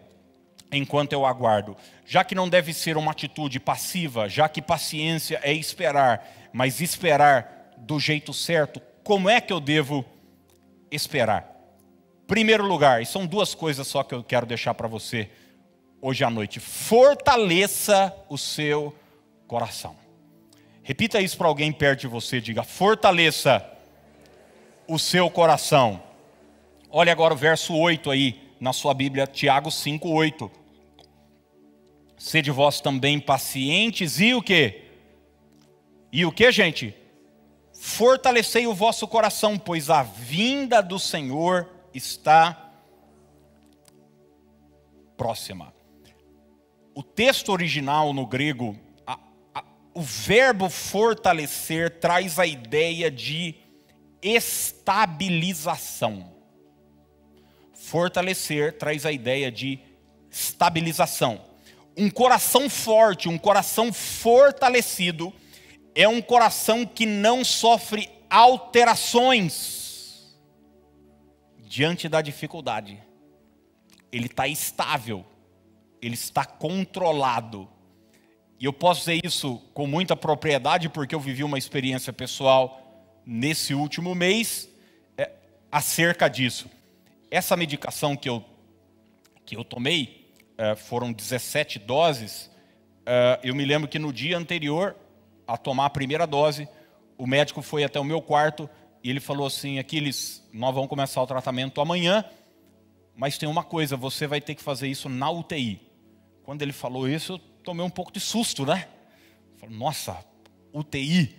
enquanto 0.71 1.11
eu 1.11 1.25
aguardo. 1.25 1.75
Já 2.05 2.23
que 2.23 2.33
não 2.33 2.47
deve 2.47 2.73
ser 2.73 2.95
uma 2.95 3.11
atitude 3.11 3.59
passiva, 3.59 4.29
já 4.29 4.47
que 4.47 4.61
paciência 4.61 5.37
é 5.43 5.51
esperar, 5.51 6.25
mas 6.53 6.79
esperar 6.79 7.73
do 7.77 7.99
jeito 7.99 8.33
certo, 8.33 8.81
como 9.03 9.29
é 9.29 9.41
que 9.41 9.51
eu 9.51 9.59
devo 9.59 10.05
esperar? 10.89 11.49
Primeiro 12.25 12.65
lugar, 12.65 13.01
e 13.01 13.05
são 13.05 13.25
duas 13.25 13.53
coisas 13.53 13.85
só 13.85 14.01
que 14.01 14.15
eu 14.15 14.23
quero 14.23 14.45
deixar 14.45 14.73
para 14.73 14.87
você 14.87 15.29
hoje 16.01 16.23
à 16.23 16.29
noite. 16.29 16.61
Fortaleça 16.61 18.15
o 18.29 18.37
seu 18.37 18.95
coração. 19.45 19.93
Repita 20.83 21.21
isso 21.21 21.37
para 21.37 21.47
alguém 21.47 21.71
perto 21.71 22.01
de 22.01 22.07
você, 22.07 22.41
diga: 22.41 22.63
fortaleça 22.63 23.65
o 24.87 24.97
seu 24.97 25.29
coração. 25.29 26.01
Olha 26.89 27.11
agora 27.11 27.33
o 27.33 27.37
verso 27.37 27.75
8 27.75 28.11
aí 28.11 28.41
na 28.59 28.73
sua 28.73 28.93
Bíblia, 28.93 29.25
Tiago 29.25 29.71
5, 29.71 30.09
8. 30.09 30.51
Sede 32.17 32.51
vós 32.51 32.81
também 32.81 33.19
pacientes 33.19 34.19
e 34.19 34.33
o 34.33 34.41
que? 34.41 34.83
E 36.11 36.25
o 36.25 36.31
que, 36.31 36.51
gente? 36.51 36.93
Fortalecei 37.73 38.67
o 38.67 38.75
vosso 38.75 39.07
coração, 39.07 39.57
pois 39.57 39.89
a 39.89 40.03
vinda 40.03 40.81
do 40.81 40.99
Senhor 40.99 41.67
está 41.93 42.71
próxima. 45.17 45.73
O 46.93 47.01
texto 47.01 47.49
original 47.49 48.13
no 48.13 48.25
grego, 48.25 48.77
o 49.93 50.01
verbo 50.01 50.69
fortalecer 50.69 51.99
traz 51.99 52.39
a 52.39 52.45
ideia 52.45 53.11
de 53.11 53.55
estabilização. 54.21 56.33
Fortalecer 57.73 58.77
traz 58.77 59.05
a 59.05 59.11
ideia 59.11 59.51
de 59.51 59.79
estabilização 60.29 61.51
um 61.97 62.09
coração 62.09 62.69
forte, 62.69 63.29
um 63.29 63.37
coração 63.37 63.93
fortalecido, 63.93 65.33
é 65.93 66.07
um 66.07 66.21
coração 66.21 66.85
que 66.85 67.05
não 67.05 67.43
sofre 67.43 68.09
alterações 68.29 70.37
diante 71.59 72.07
da 72.07 72.21
dificuldade. 72.21 73.01
Ele 74.11 74.27
está 74.27 74.47
estável, 74.47 75.25
ele 76.01 76.15
está 76.15 76.45
controlado. 76.45 77.67
E 78.61 78.65
eu 78.65 78.71
posso 78.71 78.99
dizer 78.99 79.19
isso 79.25 79.57
com 79.73 79.87
muita 79.87 80.15
propriedade, 80.15 80.87
porque 80.87 81.15
eu 81.15 81.19
vivi 81.19 81.43
uma 81.43 81.57
experiência 81.57 82.13
pessoal 82.13 82.79
nesse 83.25 83.73
último 83.73 84.13
mês 84.13 84.69
é, 85.17 85.31
acerca 85.71 86.29
disso. 86.29 86.69
Essa 87.31 87.57
medicação 87.57 88.15
que 88.15 88.29
eu, 88.29 88.45
que 89.47 89.57
eu 89.57 89.63
tomei, 89.63 90.31
é, 90.59 90.75
foram 90.75 91.11
17 91.11 91.79
doses, 91.79 92.51
é, 93.03 93.39
eu 93.43 93.55
me 93.55 93.65
lembro 93.65 93.87
que 93.87 93.97
no 93.97 94.13
dia 94.13 94.37
anterior 94.37 94.95
a 95.47 95.57
tomar 95.57 95.87
a 95.87 95.89
primeira 95.89 96.27
dose, 96.27 96.69
o 97.17 97.25
médico 97.25 97.63
foi 97.63 97.83
até 97.83 97.99
o 97.99 98.03
meu 98.03 98.21
quarto 98.21 98.69
e 99.03 99.09
ele 99.09 99.19
falou 99.19 99.47
assim: 99.47 99.79
Aquiles, 99.79 100.47
nós 100.53 100.71
vamos 100.71 100.87
começar 100.87 101.19
o 101.19 101.25
tratamento 101.25 101.81
amanhã, 101.81 102.23
mas 103.15 103.39
tem 103.39 103.49
uma 103.49 103.63
coisa, 103.63 103.97
você 103.97 104.27
vai 104.27 104.39
ter 104.39 104.53
que 104.53 104.61
fazer 104.61 104.87
isso 104.87 105.09
na 105.09 105.31
UTI. 105.31 105.81
Quando 106.43 106.61
ele 106.61 106.71
falou 106.71 107.09
isso, 107.09 107.33
eu 107.33 107.50
tomei 107.63 107.85
um 107.85 107.89
pouco 107.89 108.11
de 108.11 108.19
susto, 108.19 108.65
né? 108.65 108.87
falei, 109.59 109.75
Nossa, 109.77 110.17
UTI. 110.73 111.35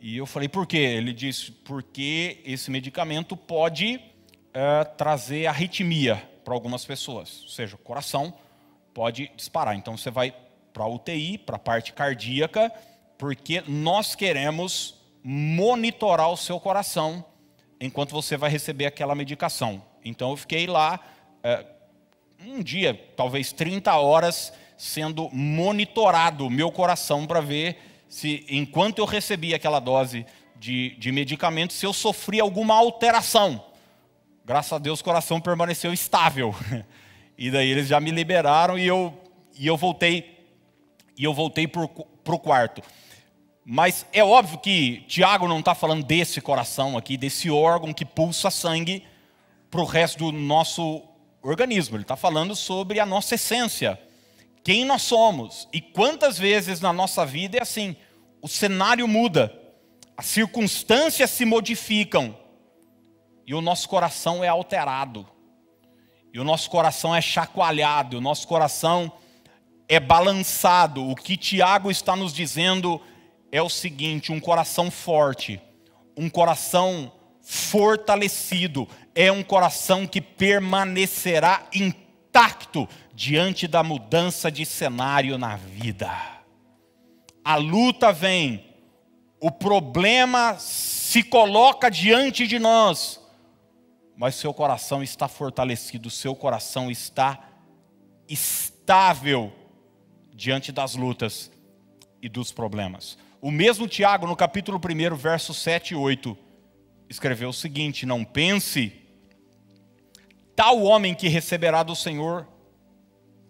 E 0.00 0.16
eu 0.16 0.26
falei, 0.26 0.48
por 0.48 0.66
quê? 0.66 0.78
Ele 0.78 1.12
disse, 1.12 1.52
porque 1.52 2.40
esse 2.44 2.70
medicamento 2.70 3.36
pode 3.36 4.00
é, 4.54 4.84
trazer 4.84 5.46
arritmia 5.46 6.16
para 6.44 6.54
algumas 6.54 6.84
pessoas, 6.84 7.42
ou 7.42 7.48
seja, 7.48 7.74
o 7.74 7.78
coração 7.78 8.34
pode 8.94 9.30
disparar. 9.36 9.76
Então 9.76 9.96
você 9.96 10.10
vai 10.10 10.34
para 10.72 10.84
a 10.84 10.88
UTI, 10.88 11.36
para 11.36 11.56
a 11.56 11.58
parte 11.58 11.92
cardíaca, 11.92 12.72
porque 13.18 13.62
nós 13.66 14.14
queremos 14.14 14.94
monitorar 15.22 16.30
o 16.30 16.36
seu 16.36 16.58
coração 16.58 17.24
enquanto 17.78 18.12
você 18.12 18.36
vai 18.36 18.50
receber 18.50 18.86
aquela 18.86 19.14
medicação. 19.14 19.82
Então 20.02 20.30
eu 20.30 20.36
fiquei 20.36 20.66
lá 20.66 20.98
é, 21.42 21.66
um 22.46 22.62
dia, 22.62 22.94
talvez 23.16 23.52
30 23.52 23.94
horas, 23.96 24.52
sendo 24.80 25.28
monitorado 25.30 26.48
meu 26.48 26.72
coração 26.72 27.26
para 27.26 27.42
ver 27.42 27.76
se, 28.08 28.46
enquanto 28.48 28.98
eu 28.98 29.04
recebia 29.04 29.56
aquela 29.56 29.78
dose 29.78 30.24
de, 30.56 30.96
de 30.96 31.12
medicamento, 31.12 31.74
se 31.74 31.84
eu 31.84 31.92
sofria 31.92 32.42
alguma 32.42 32.74
alteração. 32.74 33.62
Graças 34.42 34.72
a 34.72 34.78
Deus 34.78 35.00
o 35.00 35.04
coração 35.04 35.38
permaneceu 35.40 35.92
estável. 35.92 36.54
E 37.42 37.50
daí 37.50 37.70
eles 37.70 37.88
já 37.88 37.98
me 37.98 38.10
liberaram 38.10 38.78
e 38.78 38.86
eu, 38.86 39.18
e 39.58 39.66
eu 39.66 39.74
voltei 39.74 40.44
e 41.16 41.24
eu 41.24 41.32
voltei 41.32 41.66
para 41.66 41.82
o 41.82 42.38
quarto. 42.38 42.82
Mas 43.64 44.04
é 44.12 44.22
óbvio 44.22 44.58
que 44.58 45.06
Tiago 45.08 45.48
não 45.48 45.60
está 45.60 45.74
falando 45.74 46.04
desse 46.04 46.38
coração 46.42 46.98
aqui, 46.98 47.16
desse 47.16 47.50
órgão 47.50 47.94
que 47.94 48.04
pulsa 48.04 48.50
sangue 48.50 49.06
para 49.70 49.80
o 49.80 49.86
resto 49.86 50.30
do 50.30 50.38
nosso 50.38 51.02
organismo. 51.40 51.96
Ele 51.96 52.02
está 52.02 52.14
falando 52.14 52.54
sobre 52.54 53.00
a 53.00 53.06
nossa 53.06 53.36
essência, 53.36 53.98
quem 54.62 54.84
nós 54.84 55.02
somos. 55.02 55.68
E 55.72 55.80
quantas 55.80 56.38
vezes 56.38 56.80
na 56.80 56.92
nossa 56.92 57.24
vida 57.24 57.58
é 57.58 57.62
assim: 57.62 57.96
o 58.42 58.48
cenário 58.48 59.06
muda, 59.08 59.52
as 60.16 60.26
circunstâncias 60.26 61.30
se 61.30 61.44
modificam 61.44 62.36
e 63.46 63.54
o 63.54 63.60
nosso 63.60 63.88
coração 63.88 64.44
é 64.44 64.48
alterado. 64.48 65.26
E 66.32 66.38
o 66.38 66.44
nosso 66.44 66.70
coração 66.70 67.14
é 67.14 67.20
chacoalhado, 67.20 68.18
o 68.18 68.20
nosso 68.20 68.46
coração 68.46 69.12
é 69.88 69.98
balançado. 69.98 71.08
O 71.08 71.16
que 71.16 71.36
Tiago 71.36 71.90
está 71.90 72.14
nos 72.14 72.32
dizendo 72.32 73.00
é 73.50 73.60
o 73.60 73.68
seguinte: 73.68 74.30
um 74.30 74.38
coração 74.38 74.90
forte, 74.90 75.60
um 76.16 76.30
coração 76.30 77.12
fortalecido, 77.40 78.86
é 79.14 79.32
um 79.32 79.42
coração 79.42 80.06
que 80.06 80.20
permanecerá 80.20 81.66
intacto 81.74 82.88
diante 83.20 83.68
da 83.68 83.82
mudança 83.82 84.50
de 84.50 84.64
cenário 84.64 85.36
na 85.36 85.54
vida. 85.54 86.10
A 87.44 87.56
luta 87.56 88.14
vem, 88.14 88.64
o 89.38 89.50
problema 89.50 90.56
se 90.58 91.22
coloca 91.22 91.90
diante 91.90 92.46
de 92.46 92.58
nós, 92.58 93.20
mas 94.16 94.36
seu 94.36 94.54
coração 94.54 95.02
está 95.02 95.28
fortalecido, 95.28 96.08
seu 96.08 96.34
coração 96.34 96.90
está 96.90 97.46
estável 98.26 99.52
diante 100.32 100.72
das 100.72 100.94
lutas 100.94 101.52
e 102.22 102.28
dos 102.28 102.50
problemas. 102.50 103.18
O 103.38 103.50
mesmo 103.50 103.86
Tiago, 103.86 104.26
no 104.26 104.34
capítulo 104.34 104.80
1, 104.82 105.14
versos 105.14 105.58
7 105.58 105.90
e 105.90 105.94
8, 105.94 106.38
escreveu 107.06 107.50
o 107.50 107.52
seguinte: 107.52 108.06
Não 108.06 108.24
pense, 108.24 108.94
tal 110.56 110.82
homem 110.82 111.14
que 111.14 111.28
receberá 111.28 111.82
do 111.82 111.94
Senhor 111.94 112.48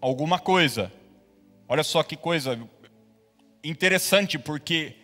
alguma 0.00 0.38
coisa. 0.38 0.92
Olha 1.68 1.84
só 1.84 2.02
que 2.02 2.16
coisa 2.16 2.58
interessante, 3.62 4.38
porque 4.38 4.96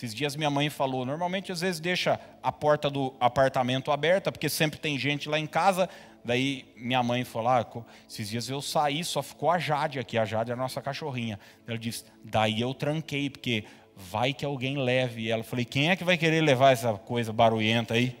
Esses 0.00 0.14
dias 0.14 0.34
minha 0.34 0.48
mãe 0.48 0.70
falou, 0.70 1.04
normalmente 1.04 1.52
às 1.52 1.60
vezes 1.60 1.78
deixa 1.78 2.18
a 2.42 2.50
porta 2.50 2.88
do 2.88 3.14
apartamento 3.20 3.92
aberta, 3.92 4.32
porque 4.32 4.48
sempre 4.48 4.80
tem 4.80 4.98
gente 4.98 5.28
lá 5.28 5.38
em 5.38 5.46
casa, 5.46 5.90
Daí 6.24 6.66
minha 6.74 7.02
mãe 7.02 7.22
falou: 7.22 7.48
ah, 7.48 7.66
esses 8.08 8.30
dias 8.30 8.48
eu 8.48 8.62
saí, 8.62 9.04
só 9.04 9.22
ficou 9.22 9.50
a 9.50 9.58
Jade 9.58 9.98
aqui, 9.98 10.16
a 10.18 10.24
Jade 10.24 10.50
é 10.50 10.54
a 10.54 10.56
nossa 10.56 10.80
cachorrinha. 10.80 11.38
Ela 11.66 11.78
disse: 11.78 12.04
daí 12.24 12.60
eu 12.60 12.74
tranquei, 12.74 13.30
porque 13.30 13.64
vai 13.94 14.34
que 14.34 14.44
alguém 14.44 14.78
leve. 14.78 15.22
E 15.22 15.30
ela 15.30 15.42
falei: 15.42 15.64
quem 15.66 15.90
é 15.90 15.96
que 15.96 16.04
vai 16.04 16.18
querer 16.18 16.42
levar 16.42 16.72
essa 16.72 16.92
coisa 16.94 17.32
barulhenta 17.32 17.94
aí? 17.94 18.18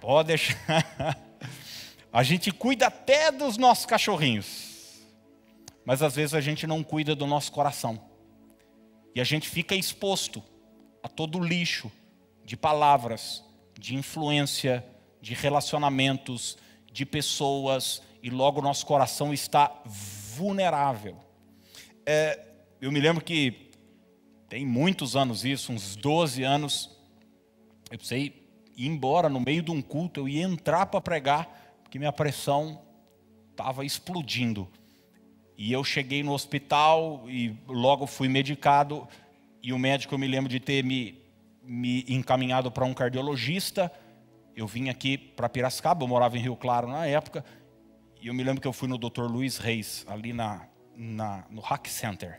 Pode 0.00 0.28
deixar. 0.28 0.56
a 2.12 2.22
gente 2.22 2.52
cuida 2.52 2.86
até 2.86 3.32
dos 3.32 3.56
nossos 3.56 3.86
cachorrinhos, 3.86 5.00
mas 5.84 6.02
às 6.02 6.14
vezes 6.14 6.34
a 6.34 6.40
gente 6.40 6.66
não 6.66 6.84
cuida 6.84 7.16
do 7.16 7.26
nosso 7.26 7.50
coração. 7.50 8.00
E 9.14 9.20
a 9.20 9.24
gente 9.24 9.48
fica 9.48 9.74
exposto 9.74 10.40
a 11.02 11.08
todo 11.08 11.38
o 11.38 11.44
lixo 11.44 11.90
de 12.44 12.56
palavras, 12.56 13.44
de 13.78 13.94
influência, 13.94 14.84
de 15.20 15.34
relacionamentos, 15.34 16.56
de 16.92 17.04
pessoas 17.04 18.02
e 18.22 18.30
logo 18.30 18.60
nosso 18.60 18.86
coração 18.86 19.32
está 19.32 19.82
vulnerável. 19.84 21.16
É, 22.04 22.40
eu 22.80 22.90
me 22.90 23.00
lembro 23.00 23.22
que 23.22 23.70
tem 24.48 24.64
muitos 24.64 25.14
anos 25.14 25.44
isso, 25.44 25.72
uns 25.72 25.94
12 25.94 26.42
anos, 26.42 26.90
eu 27.90 27.98
precisei 27.98 28.48
ir 28.76 28.86
embora 28.86 29.28
no 29.28 29.40
meio 29.40 29.62
de 29.62 29.70
um 29.70 29.82
culto, 29.82 30.20
eu 30.20 30.28
ia 30.28 30.42
entrar 30.42 30.86
para 30.86 31.00
pregar, 31.00 31.78
porque 31.82 31.98
minha 31.98 32.12
pressão 32.12 32.80
estava 33.50 33.84
explodindo. 33.84 34.68
E 35.56 35.72
eu 35.72 35.82
cheguei 35.82 36.22
no 36.22 36.32
hospital 36.32 37.24
e 37.26 37.54
logo 37.66 38.06
fui 38.06 38.28
medicado, 38.28 39.06
e 39.68 39.72
o 39.74 39.78
médico 39.78 40.14
eu 40.14 40.18
me 40.18 40.26
lembro 40.26 40.48
de 40.48 40.58
ter 40.58 40.82
me, 40.82 41.22
me 41.62 42.02
encaminhado 42.08 42.70
para 42.72 42.86
um 42.86 42.94
cardiologista, 42.94 43.92
eu 44.56 44.66
vim 44.66 44.88
aqui 44.88 45.18
para 45.18 45.46
Piracicaba, 45.46 46.02
eu 46.02 46.08
morava 46.08 46.38
em 46.38 46.40
Rio 46.40 46.56
Claro 46.56 46.88
na 46.88 47.04
época, 47.04 47.44
e 48.18 48.28
eu 48.28 48.32
me 48.32 48.42
lembro 48.42 48.62
que 48.62 48.66
eu 48.66 48.72
fui 48.72 48.88
no 48.88 48.96
Dr. 48.96 49.24
Luiz 49.24 49.58
Reis, 49.58 50.06
ali 50.08 50.32
na, 50.32 50.66
na 50.96 51.44
no 51.50 51.60
Hack 51.60 51.86
Center. 51.86 52.38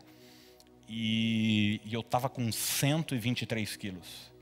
E, 0.88 1.80
e 1.86 1.94
eu 1.94 2.00
estava 2.00 2.30
com 2.30 2.52
123 2.52 3.76
quilos, 3.76 4.34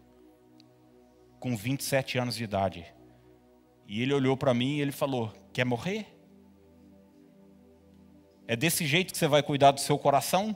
com 1.42 1.58
27 1.58 2.18
anos 2.18 2.38
de 2.38 2.46
idade. 2.46 2.86
E 3.86 4.02
ele 4.02 4.14
olhou 4.14 4.38
para 4.38 4.54
mim 4.54 4.78
e 4.78 4.82
ele 4.82 4.94
falou: 4.94 5.34
Quer 5.52 5.66
morrer? 5.66 6.08
É 8.48 8.56
desse 8.56 8.88
jeito 8.88 9.12
que 9.12 9.18
você 9.18 9.28
vai 9.28 9.44
cuidar 9.44 9.72
do 9.72 9.82
seu 9.82 10.00
coração? 10.00 10.56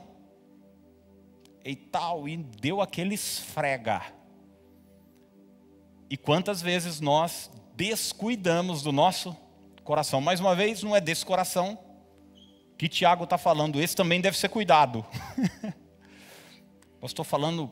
E 1.64 1.76
tal, 1.76 2.28
e 2.28 2.36
deu 2.36 2.80
aquele 2.80 3.14
esfrega. 3.14 4.02
E 6.10 6.16
quantas 6.16 6.60
vezes 6.60 7.00
nós 7.00 7.50
descuidamos 7.74 8.82
do 8.82 8.92
nosso 8.92 9.36
coração? 9.84 10.20
Mais 10.20 10.40
uma 10.40 10.54
vez, 10.54 10.82
não 10.82 10.94
é 10.94 11.00
desse 11.00 11.24
coração 11.24 11.78
que 12.76 12.88
Tiago 12.88 13.24
está 13.24 13.38
falando, 13.38 13.80
esse 13.80 13.94
também 13.94 14.20
deve 14.20 14.36
ser 14.36 14.48
cuidado. 14.48 15.06
Eu 17.00 17.06
estou 17.06 17.24
falando 17.24 17.70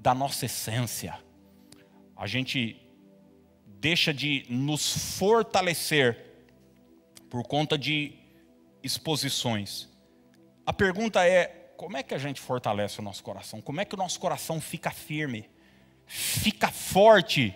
da 0.00 0.14
nossa 0.14 0.46
essência. 0.46 1.18
A 2.16 2.26
gente 2.26 2.76
deixa 3.66 4.12
de 4.12 4.44
nos 4.48 5.16
fortalecer 5.16 6.18
por 7.30 7.44
conta 7.44 7.78
de 7.78 8.12
exposições. 8.82 9.88
A 10.66 10.72
pergunta 10.72 11.24
é: 11.26 11.59
como 11.80 11.96
é 11.96 12.02
que 12.02 12.12
a 12.12 12.18
gente 12.18 12.38
fortalece 12.42 13.00
o 13.00 13.02
nosso 13.02 13.22
coração? 13.22 13.62
Como 13.62 13.80
é 13.80 13.86
que 13.86 13.94
o 13.94 13.96
nosso 13.96 14.20
coração 14.20 14.60
fica 14.60 14.90
firme, 14.90 15.48
fica 16.04 16.70
forte 16.70 17.54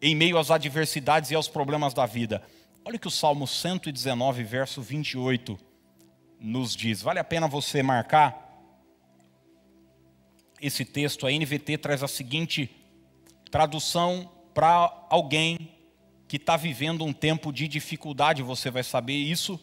em 0.00 0.14
meio 0.14 0.38
às 0.38 0.50
adversidades 0.50 1.30
e 1.30 1.34
aos 1.34 1.48
problemas 1.48 1.92
da 1.92 2.06
vida. 2.06 2.42
Olha 2.82 2.96
o 2.96 2.98
que 2.98 3.08
o 3.08 3.10
Salmo 3.10 3.46
119, 3.46 4.42
verso 4.42 4.80
28 4.80 5.58
nos 6.40 6.74
diz. 6.74 7.02
Vale 7.02 7.18
a 7.18 7.24
pena 7.24 7.46
você 7.46 7.82
marcar 7.82 8.58
esse 10.58 10.82
texto. 10.86 11.26
A 11.26 11.30
NVT 11.30 11.76
traz 11.76 12.02
a 12.02 12.08
seguinte 12.08 12.70
tradução 13.50 14.32
para 14.54 15.06
alguém 15.10 15.74
que 16.26 16.38
está 16.38 16.56
vivendo 16.56 17.04
um 17.04 17.12
tempo 17.12 17.52
de 17.52 17.68
dificuldade. 17.68 18.42
Você 18.42 18.70
vai 18.70 18.82
saber 18.82 19.12
isso 19.12 19.60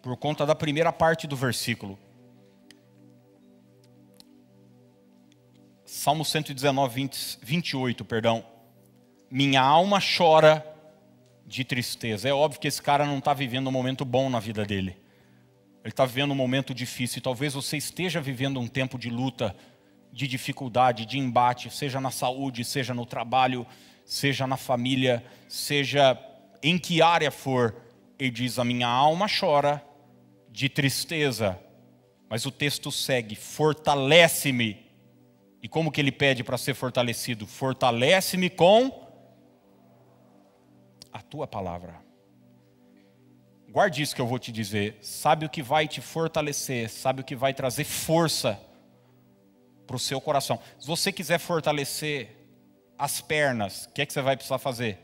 por 0.00 0.16
conta 0.16 0.46
da 0.46 0.54
primeira 0.54 0.90
parte 0.90 1.26
do 1.26 1.36
versículo. 1.36 1.98
Salmo 5.92 6.24
119, 6.24 6.94
20, 6.94 7.38
28, 7.42 8.04
perdão 8.04 8.44
minha 9.28 9.60
alma 9.60 9.98
chora 10.00 10.64
de 11.44 11.64
tristeza. 11.64 12.28
É 12.28 12.32
óbvio 12.32 12.60
que 12.60 12.68
esse 12.68 12.80
cara 12.80 13.04
não 13.04 13.18
está 13.18 13.34
vivendo 13.34 13.66
um 13.66 13.72
momento 13.72 14.04
bom 14.04 14.30
na 14.30 14.38
vida 14.38 14.64
dele. 14.64 14.96
Ele 15.82 15.90
está 15.92 16.06
vivendo 16.06 16.30
um 16.30 16.36
momento 16.36 16.72
difícil. 16.72 17.18
E 17.18 17.20
talvez 17.20 17.54
você 17.54 17.76
esteja 17.76 18.20
vivendo 18.20 18.60
um 18.60 18.68
tempo 18.68 18.96
de 18.96 19.10
luta, 19.10 19.54
de 20.12 20.28
dificuldade, 20.28 21.04
de 21.04 21.18
embate, 21.18 21.68
seja 21.70 22.00
na 22.00 22.12
saúde, 22.12 22.64
seja 22.64 22.94
no 22.94 23.04
trabalho, 23.04 23.66
seja 24.04 24.46
na 24.46 24.56
família, 24.56 25.24
seja 25.48 26.16
em 26.62 26.78
que 26.78 27.02
área 27.02 27.32
for. 27.32 27.74
Ele 28.16 28.30
diz: 28.30 28.60
A 28.60 28.64
minha 28.64 28.86
alma 28.86 29.26
chora 29.28 29.84
de 30.48 30.68
tristeza. 30.68 31.58
Mas 32.28 32.46
o 32.46 32.52
texto 32.52 32.92
segue: 32.92 33.34
Fortalece-me. 33.34 34.89
E 35.62 35.68
como 35.68 35.92
que 35.92 36.00
ele 36.00 36.12
pede 36.12 36.42
para 36.42 36.56
ser 36.56 36.74
fortalecido? 36.74 37.46
Fortalece-me 37.46 38.48
com 38.48 39.08
a 41.12 41.20
tua 41.20 41.46
palavra. 41.46 42.00
Guarde 43.68 44.02
isso 44.02 44.14
que 44.14 44.20
eu 44.20 44.26
vou 44.26 44.38
te 44.38 44.50
dizer. 44.50 44.98
Sabe 45.00 45.46
o 45.46 45.48
que 45.48 45.62
vai 45.62 45.86
te 45.86 46.00
fortalecer, 46.00 46.88
sabe 46.88 47.20
o 47.20 47.24
que 47.24 47.36
vai 47.36 47.54
trazer 47.54 47.84
força 47.84 48.60
para 49.86 49.96
o 49.96 49.98
seu 49.98 50.20
coração. 50.20 50.58
Se 50.78 50.86
você 50.86 51.12
quiser 51.12 51.38
fortalecer 51.38 52.36
as 52.98 53.20
pernas, 53.20 53.86
o 53.86 53.92
que 53.92 54.02
é 54.02 54.06
que 54.06 54.12
você 54.12 54.22
vai 54.22 54.36
precisar 54.36 54.58
fazer? 54.58 54.98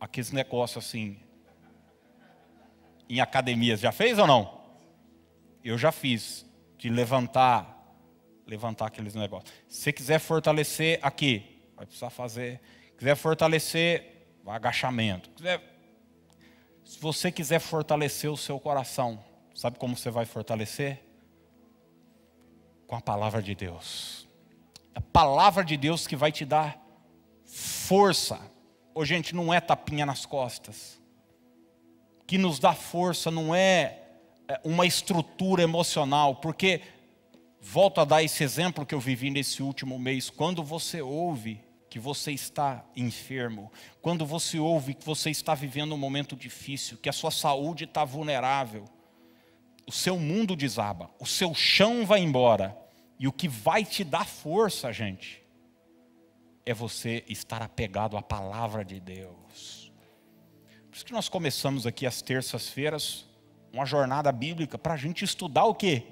Aqueles 0.00 0.32
negócios 0.32 0.84
assim, 0.84 1.20
em 3.08 3.20
academias. 3.20 3.80
Já 3.80 3.92
fez 3.92 4.18
ou 4.18 4.26
não? 4.26 4.62
Eu 5.62 5.76
já 5.76 5.92
fiz. 5.92 6.50
De 6.78 6.88
levantar 6.88 7.71
levantar 8.46 8.86
aqueles 8.86 9.14
negócios. 9.14 9.52
Se 9.68 9.82
você 9.82 9.92
quiser 9.92 10.18
fortalecer 10.18 10.98
aqui, 11.02 11.62
vai 11.76 11.86
precisar 11.86 12.10
fazer. 12.10 12.60
Se 12.90 12.98
quiser 12.98 13.16
fortalecer, 13.16 14.26
agachamento. 14.46 15.30
Se 16.84 17.00
você 17.00 17.30
quiser 17.30 17.58
fortalecer 17.58 18.30
o 18.30 18.36
seu 18.36 18.58
coração, 18.58 19.22
sabe 19.54 19.78
como 19.78 19.96
você 19.96 20.10
vai 20.10 20.24
fortalecer? 20.24 21.00
Com 22.86 22.96
a 22.96 23.00
palavra 23.00 23.42
de 23.42 23.54
Deus. 23.54 24.28
A 24.94 25.00
palavra 25.00 25.64
de 25.64 25.76
Deus 25.76 26.06
que 26.06 26.16
vai 26.16 26.30
te 26.30 26.44
dar 26.44 26.78
força. 27.44 28.40
Ô, 28.94 29.04
gente, 29.04 29.34
não 29.34 29.52
é 29.52 29.60
tapinha 29.60 30.04
nas 30.04 30.26
costas. 30.26 31.00
Que 32.26 32.36
nos 32.36 32.58
dá 32.58 32.74
força 32.74 33.30
não 33.30 33.54
é, 33.54 33.98
é 34.48 34.60
uma 34.64 34.86
estrutura 34.86 35.62
emocional, 35.62 36.36
porque 36.36 36.82
volto 37.62 38.00
a 38.00 38.04
dar 38.04 38.24
esse 38.24 38.42
exemplo 38.42 38.84
que 38.84 38.94
eu 38.94 38.98
vivi 38.98 39.30
nesse 39.30 39.62
último 39.62 39.96
mês. 39.96 40.28
Quando 40.28 40.64
você 40.64 41.00
ouve 41.00 41.62
que 41.88 41.98
você 41.98 42.32
está 42.32 42.84
enfermo, 42.96 43.70
quando 44.00 44.26
você 44.26 44.58
ouve 44.58 44.94
que 44.94 45.06
você 45.06 45.30
está 45.30 45.54
vivendo 45.54 45.94
um 45.94 45.98
momento 45.98 46.34
difícil, 46.34 46.98
que 46.98 47.08
a 47.08 47.12
sua 47.12 47.30
saúde 47.30 47.84
está 47.84 48.04
vulnerável, 48.04 48.84
o 49.86 49.92
seu 49.92 50.18
mundo 50.18 50.56
desaba, 50.56 51.08
o 51.20 51.26
seu 51.26 51.54
chão 51.54 52.04
vai 52.04 52.20
embora, 52.20 52.76
e 53.18 53.28
o 53.28 53.32
que 53.32 53.46
vai 53.46 53.84
te 53.84 54.02
dar 54.02 54.26
força, 54.26 54.92
gente, 54.92 55.40
é 56.66 56.74
você 56.74 57.22
estar 57.28 57.62
apegado 57.62 58.16
à 58.16 58.22
palavra 58.22 58.84
de 58.84 58.98
Deus. 58.98 59.92
Por 60.90 60.96
isso 60.96 61.04
que 61.04 61.12
nós 61.12 61.28
começamos 61.28 61.86
aqui 61.86 62.06
às 62.06 62.20
terças-feiras 62.20 63.26
uma 63.72 63.86
jornada 63.86 64.32
bíblica 64.32 64.76
para 64.76 64.94
a 64.94 64.96
gente 64.96 65.24
estudar 65.24 65.64
o 65.64 65.74
quê? 65.74 66.04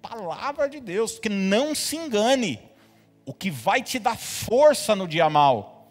Palavra 0.00 0.68
de 0.68 0.80
Deus, 0.80 1.18
que 1.18 1.28
não 1.28 1.74
se 1.74 1.96
engane. 1.96 2.60
O 3.24 3.32
que 3.32 3.50
vai 3.50 3.82
te 3.82 3.98
dar 3.98 4.16
força 4.16 4.96
no 4.96 5.06
dia 5.06 5.28
mal 5.30 5.88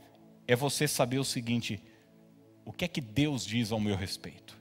é 0.47 0.55
você 0.55 0.87
saber 0.87 1.19
o 1.19 1.25
seguinte: 1.25 1.81
o 2.65 2.73
que 2.73 2.85
é 2.85 2.87
que 2.87 3.01
Deus 3.01 3.45
diz 3.45 3.71
ao 3.71 3.79
meu 3.79 3.95
respeito? 3.95 4.59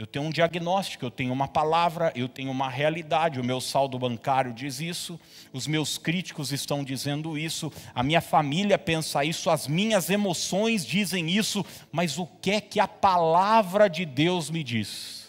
Eu 0.00 0.06
tenho 0.06 0.24
um 0.24 0.30
diagnóstico, 0.30 1.04
eu 1.04 1.10
tenho 1.10 1.30
uma 1.30 1.46
palavra, 1.46 2.10
eu 2.16 2.26
tenho 2.26 2.50
uma 2.50 2.70
realidade. 2.70 3.38
O 3.38 3.44
meu 3.44 3.60
saldo 3.60 3.98
bancário 3.98 4.50
diz 4.50 4.80
isso, 4.80 5.20
os 5.52 5.66
meus 5.66 5.98
críticos 5.98 6.52
estão 6.52 6.82
dizendo 6.82 7.36
isso, 7.36 7.70
a 7.94 8.02
minha 8.02 8.22
família 8.22 8.78
pensa 8.78 9.22
isso, 9.22 9.50
as 9.50 9.68
minhas 9.68 10.08
emoções 10.08 10.86
dizem 10.86 11.28
isso, 11.30 11.62
mas 11.92 12.18
o 12.18 12.26
que 12.26 12.50
é 12.52 12.60
que 12.62 12.80
a 12.80 12.88
palavra 12.88 13.90
de 13.90 14.06
Deus 14.06 14.48
me 14.48 14.64
diz? 14.64 15.19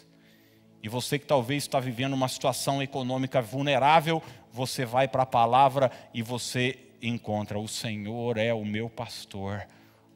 E 0.84 0.89
você 0.89 1.20
que 1.20 1.26
talvez 1.26 1.63
está 1.63 1.80
vivendo 1.80 2.13
uma 2.13 2.28
situação 2.28 2.82
econômica 2.82 3.41
vulnerável, 3.41 4.22
você 4.52 4.86
vai 4.86 5.08
para 5.08 5.24
a 5.24 5.28
palavra 5.28 5.91
e 6.13 6.22
você 6.22 6.78
encontra: 7.02 7.60
o 7.60 7.67
Senhor 7.67 8.38
é 8.38 8.54
o 8.54 8.65
meu 8.65 8.89
pastor, 8.89 9.67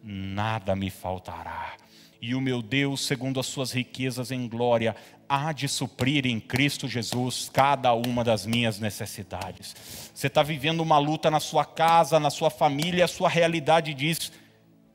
nada 0.04 0.76
me 0.76 0.90
faltará. 0.90 1.74
E 2.22 2.34
o 2.34 2.42
meu 2.42 2.62
Deus, 2.62 3.06
segundo 3.06 3.40
as 3.40 3.46
suas 3.46 3.72
riquezas 3.72 4.32
em 4.32 4.48
glória, 4.48 4.96
há 5.30 5.52
de 5.52 5.68
suprir 5.68 6.26
em 6.26 6.40
Cristo 6.40 6.88
Jesus 6.88 7.52
cada 7.54 7.94
uma 7.94 8.24
das 8.24 8.48
minhas 8.48 8.80
necessidades. 8.80 9.76
Você 10.14 10.28
está 10.28 10.42
vivendo 10.42 10.82
uma 10.82 10.98
luta 10.98 11.30
na 11.30 11.40
sua 11.40 11.66
casa, 11.66 12.20
na 12.20 12.32
sua 12.32 12.50
família, 12.50 13.06
a 13.06 13.08
sua 13.08 13.30
realidade 13.30 13.94
diz: 13.94 14.32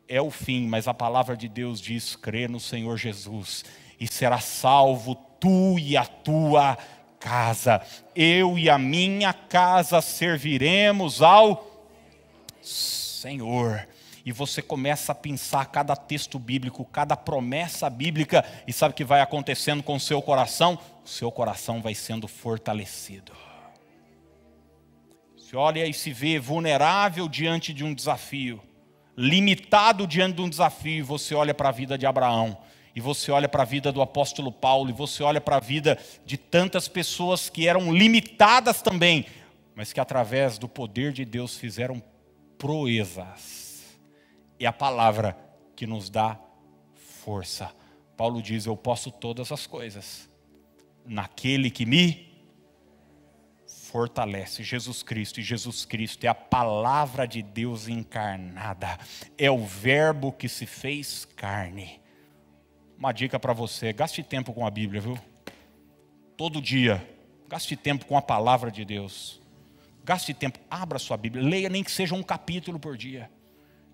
é 0.09 0.21
o 0.21 0.31
fim, 0.31 0.67
mas 0.67 0.89
a 0.89 0.95
palavra 0.95 1.37
de 1.37 1.49
Deus 1.49 1.81
diz: 1.81 2.17
crê 2.17 2.49
no 2.49 2.59
Senhor 2.59 2.97
Jesus 2.97 3.65
e 4.01 4.09
será 4.09 4.41
salvo 4.41 5.15
tu 5.41 5.79
e 5.79 5.97
a 5.97 6.05
tua 6.05 6.77
casa. 7.19 7.83
Eu 8.15 8.59
e 8.59 8.69
a 8.69 8.79
minha 8.79 9.33
casa 9.33 10.01
serviremos 10.01 11.23
ao 11.23 11.89
Senhor. 12.63 13.89
E 14.25 14.33
você 14.33 14.61
começa 14.61 15.13
a 15.13 15.15
pensar 15.15 15.65
cada 15.67 15.97
texto 15.97 16.39
bíblico, 16.39 16.85
cada 16.85 17.17
promessa 17.17 17.89
bíblica, 17.89 18.45
e 18.67 18.73
sabe 18.73 18.93
o 18.93 18.95
que 18.95 19.05
vai 19.05 19.23
acontecendo 19.23 19.83
com 19.83 19.97
o 19.97 20.01
seu 20.01 20.21
coração? 20.21 20.79
O 21.05 21.09
seu 21.09 21.33
coração 21.33 21.81
vai 21.81 21.95
sendo 21.95 22.29
fortalecido. 22.29 23.33
Você 25.37 25.57
olha 25.57 25.87
e 25.87 25.95
se 25.95 26.13
vê 26.13 26.39
vulnerável 26.39 27.29
diante 27.29 27.73
de 27.73 27.83
um 27.83 27.95
desafio, 27.95 28.63
limitado 29.17 30.07
diante 30.07 30.37
de 30.37 30.43
um 30.43 30.49
desafio, 30.49 31.05
você 31.05 31.35
olha 31.35 31.55
para 31.55 31.71
a 31.71 31.73
vida 31.73 31.97
de 31.97 32.07
Abraão 32.07 32.59
e 32.95 33.01
você 33.01 33.31
olha 33.31 33.49
para 33.49 33.63
a 33.63 33.67
vida 33.67 33.93
do 33.93 34.03
apóstolo 34.03 34.51
Paulo, 34.51 34.91
e 34.91 34.93
você 34.93 35.23
olha 35.23 35.41
para 35.41 35.57
a 35.57 35.61
vida 35.61 35.99
de 36.25 36.37
tantas 36.37 36.89
pessoas 36.89 37.49
que 37.49 37.69
eram 37.69 37.93
limitadas 37.93 38.83
também, 38.83 39.27
mas 39.75 39.93
que 39.93 40.01
através 40.01 40.59
do 40.59 40.69
poder 40.69 41.13
de 41.13 41.25
Deus 41.25 41.57
fizeram 41.57 42.03
proezas. 42.59 43.99
É 44.59 44.67
a 44.67 44.73
palavra 44.73 45.37
que 45.77 45.87
nos 45.87 46.11
dá 46.11 46.39
força. 46.95 47.71
Paulo 48.17 48.43
diz: 48.43 48.67
Eu 48.67 48.77
posso 48.77 49.11
todas 49.11 49.53
as 49.53 49.67
coisas 49.67 50.29
naquele 51.07 51.71
que 51.71 51.87
me 51.87 52.29
fortalece 53.67 54.63
Jesus 54.63 55.03
Cristo, 55.03 55.41
e 55.41 55.43
Jesus 55.43 55.85
Cristo 55.85 56.25
é 56.25 56.29
a 56.29 56.35
palavra 56.35 57.27
de 57.27 57.43
Deus 57.43 57.89
encarnada, 57.89 58.99
é 59.37 59.51
o 59.51 59.65
Verbo 59.65 60.31
que 60.33 60.49
se 60.49 60.67
fez 60.67 61.25
carne 61.25 62.00
uma 63.01 63.13
dica 63.13 63.41
para 63.41 63.55
você: 63.55 63.95
gaste 63.95 64.23
tempo 64.23 64.53
com 64.53 64.67
a 64.67 64.71
Bíblia, 64.71 65.01
viu? 65.01 65.19
Todo 66.37 66.61
dia, 66.61 67.05
gaste 67.49 67.75
tempo 67.75 68.05
com 68.05 68.17
a 68.17 68.23
palavra 68.23 68.71
de 68.71 68.85
Deus. 68.85 69.41
Gaste 70.05 70.35
tempo, 70.35 70.59
abra 70.71 70.99
sua 70.99 71.17
Bíblia, 71.17 71.43
leia 71.43 71.69
nem 71.69 71.85
que 71.85 71.91
seja 71.91 72.15
um 72.15 72.23
capítulo 72.23 72.79
por 72.79 72.97
dia, 72.97 73.31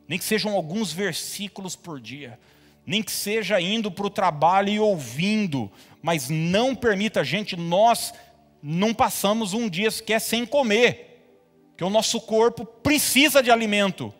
nem 0.08 0.18
que 0.18 0.24
sejam 0.24 0.54
alguns 0.54 0.92
versículos 0.92 1.74
por 1.74 2.00
dia, 2.00 2.38
nem 2.84 3.02
que 3.02 3.10
seja 3.10 3.60
indo 3.60 3.90
para 3.90 4.06
o 4.06 4.10
trabalho 4.10 4.68
e 4.70 4.78
ouvindo, 4.78 5.70
mas 6.00 6.28
não 6.28 6.74
permita, 6.76 7.24
gente, 7.24 7.56
nós 7.56 8.14
não 8.62 8.94
passamos 8.94 9.52
um 9.52 9.68
dia 9.68 9.90
sequer 9.90 10.20
sem 10.20 10.46
comer, 10.46 11.72
que 11.76 11.84
o 11.84 11.90
nosso 11.90 12.20
corpo 12.20 12.64
precisa 12.64 13.42
de 13.42 13.50
alimento, 13.50 14.14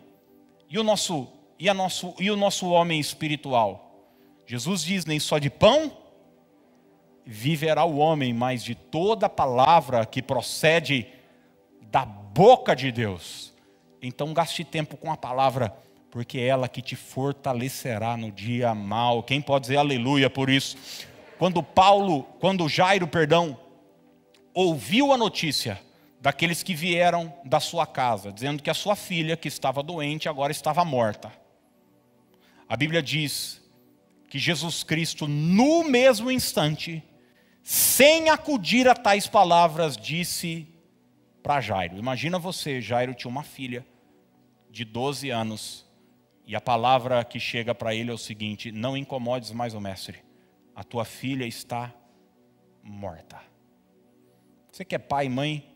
e 0.69 0.77
o 0.77 0.83
nosso, 0.83 1.27
e 1.57 1.69
a 1.69 1.73
nosso, 1.73 2.13
e 2.19 2.29
o 2.29 2.35
nosso 2.35 2.67
homem 2.69 2.99
espiritual 2.99 3.86
Jesus 4.47 4.81
diz: 4.81 5.05
nem 5.05 5.19
só 5.19 5.37
de 5.37 5.49
pão 5.49 5.91
viverá 7.25 7.83
o 7.83 7.97
homem, 7.97 8.33
mas 8.33 8.63
de 8.63 8.73
toda 8.73 9.27
palavra 9.27 10.05
que 10.05 10.21
procede 10.21 11.05
da 11.81 12.05
boca 12.05 12.73
de 12.73 12.89
Deus. 12.89 13.53
Então 14.01 14.33
gaste 14.33 14.63
tempo 14.63 14.95
com 14.95 15.11
a 15.11 15.17
palavra, 15.17 15.75
porque 16.09 16.39
é 16.39 16.47
ela 16.47 16.69
que 16.69 16.81
te 16.81 16.95
fortalecerá 16.95 18.15
no 18.15 18.31
dia 18.31 18.73
mal. 18.73 19.21
Quem 19.21 19.41
pode 19.41 19.63
dizer 19.63 19.77
aleluia 19.77 20.29
por 20.29 20.49
isso? 20.49 20.77
Quando 21.37 21.61
Paulo, 21.61 22.23
quando 22.39 22.69
Jairo, 22.69 23.07
perdão, 23.07 23.59
ouviu 24.53 25.11
a 25.11 25.17
notícia 25.17 25.79
daqueles 26.21 26.63
que 26.63 26.73
vieram 26.73 27.33
da 27.43 27.59
sua 27.59 27.85
casa, 27.85 28.31
dizendo 28.31 28.63
que 28.63 28.69
a 28.69 28.73
sua 28.73 28.95
filha, 28.95 29.35
que 29.35 29.49
estava 29.49 29.83
doente, 29.83 30.29
agora 30.29 30.51
estava 30.51 30.85
morta. 30.85 31.31
A 32.69 32.75
Bíblia 32.77 33.03
diz 33.03 33.61
que 34.27 34.37
Jesus 34.37 34.83
Cristo, 34.83 35.27
no 35.27 35.83
mesmo 35.83 36.29
instante, 36.29 37.03
sem 37.63 38.29
acudir 38.29 38.87
a 38.87 38.95
tais 38.95 39.27
palavras, 39.27 39.97
disse 39.97 40.67
para 41.41 41.61
Jairo: 41.61 41.97
Imagina 41.97 42.37
você, 42.37 42.81
Jairo 42.81 43.13
tinha 43.13 43.29
uma 43.29 43.43
filha 43.43 43.85
de 44.69 44.83
12 44.83 45.29
anos, 45.29 45.85
e 46.45 46.55
a 46.55 46.61
palavra 46.61 47.23
que 47.23 47.39
chega 47.39 47.73
para 47.73 47.95
ele 47.95 48.11
é 48.11 48.13
o 48.13 48.17
seguinte: 48.17 48.71
Não 48.71 48.97
incomodes 48.97 49.51
mais 49.51 49.73
o 49.73 49.81
mestre, 49.81 50.23
a 50.75 50.83
tua 50.83 51.05
filha 51.05 51.45
está 51.45 51.93
morta. 52.83 53.41
Você 54.71 54.85
que 54.85 54.95
é 54.95 54.99
pai 54.99 55.25
e 55.25 55.29
mãe, 55.29 55.75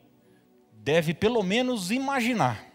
deve 0.74 1.14
pelo 1.14 1.42
menos 1.44 1.92
imaginar 1.92 2.68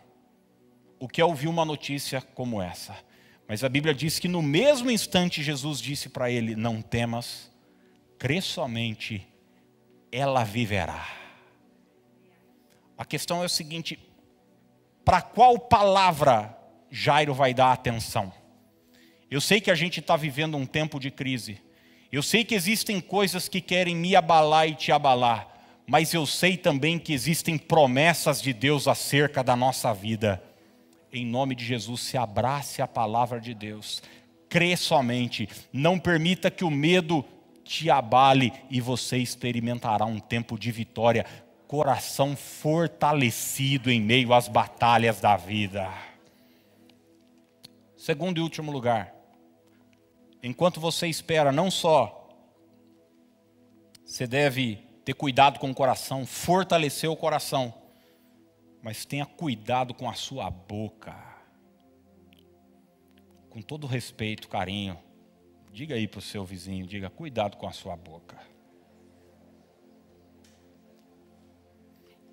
o 0.98 1.08
que 1.08 1.20
é 1.20 1.24
ouvir 1.24 1.48
uma 1.48 1.64
notícia 1.64 2.20
como 2.20 2.60
essa. 2.60 2.96
Mas 3.48 3.62
a 3.62 3.68
Bíblia 3.68 3.94
diz 3.94 4.18
que 4.18 4.28
no 4.28 4.42
mesmo 4.42 4.90
instante 4.90 5.42
Jesus 5.42 5.80
disse 5.80 6.08
para 6.08 6.30
ele: 6.30 6.56
Não 6.56 6.82
temas, 6.82 7.50
crê 8.18 8.40
somente, 8.40 9.26
ela 10.10 10.42
viverá. 10.42 11.06
A 12.98 13.04
questão 13.04 13.42
é 13.42 13.46
o 13.46 13.50
seguinte: 13.50 13.98
para 15.04 15.22
qual 15.22 15.58
palavra 15.58 16.56
Jairo 16.90 17.34
vai 17.34 17.54
dar 17.54 17.72
atenção? 17.72 18.32
Eu 19.30 19.40
sei 19.40 19.60
que 19.60 19.70
a 19.70 19.74
gente 19.74 20.00
está 20.00 20.16
vivendo 20.16 20.56
um 20.56 20.66
tempo 20.66 20.98
de 20.98 21.10
crise. 21.10 21.60
Eu 22.10 22.22
sei 22.22 22.44
que 22.44 22.54
existem 22.54 23.00
coisas 23.00 23.48
que 23.48 23.60
querem 23.60 23.94
me 23.94 24.14
abalar 24.14 24.68
e 24.68 24.74
te 24.74 24.92
abalar. 24.92 25.48
Mas 25.86 26.14
eu 26.14 26.26
sei 26.26 26.56
também 26.56 26.98
que 26.98 27.12
existem 27.12 27.58
promessas 27.58 28.40
de 28.40 28.52
Deus 28.52 28.88
acerca 28.88 29.42
da 29.42 29.54
nossa 29.54 29.92
vida 29.92 30.42
em 31.16 31.26
nome 31.26 31.54
de 31.54 31.64
Jesus, 31.64 32.00
se 32.02 32.16
abrace 32.16 32.82
a 32.82 32.86
palavra 32.86 33.40
de 33.40 33.54
Deus. 33.54 34.02
Crê 34.48 34.76
somente. 34.76 35.48
Não 35.72 35.98
permita 35.98 36.50
que 36.50 36.64
o 36.64 36.70
medo 36.70 37.24
te 37.64 37.90
abale 37.90 38.52
e 38.70 38.80
você 38.80 39.16
experimentará 39.16 40.04
um 40.04 40.20
tempo 40.20 40.58
de 40.58 40.70
vitória. 40.70 41.24
coração 41.66 42.36
fortalecido 42.36 43.90
em 43.90 44.00
meio 44.00 44.32
às 44.32 44.46
batalhas 44.46 45.20
da 45.20 45.36
vida. 45.36 45.92
Segundo 47.96 48.38
e 48.38 48.40
último 48.40 48.70
lugar, 48.70 49.12
enquanto 50.40 50.78
você 50.78 51.08
espera, 51.08 51.50
não 51.50 51.68
só 51.68 52.28
você 54.04 54.28
deve 54.28 54.78
ter 55.04 55.14
cuidado 55.14 55.58
com 55.58 55.68
o 55.68 55.74
coração, 55.74 56.24
fortalecer 56.24 57.10
o 57.10 57.16
coração, 57.16 57.74
mas 58.86 59.04
tenha 59.04 59.26
cuidado 59.26 59.92
com 59.92 60.08
a 60.08 60.14
sua 60.14 60.48
boca. 60.48 61.12
Com 63.50 63.60
todo 63.60 63.84
respeito, 63.84 64.48
carinho, 64.48 64.96
diga 65.72 65.96
aí 65.96 66.06
para 66.06 66.20
o 66.20 66.22
seu 66.22 66.44
vizinho, 66.44 66.86
diga, 66.86 67.10
cuidado 67.10 67.56
com 67.56 67.66
a 67.66 67.72
sua 67.72 67.96
boca. 67.96 68.38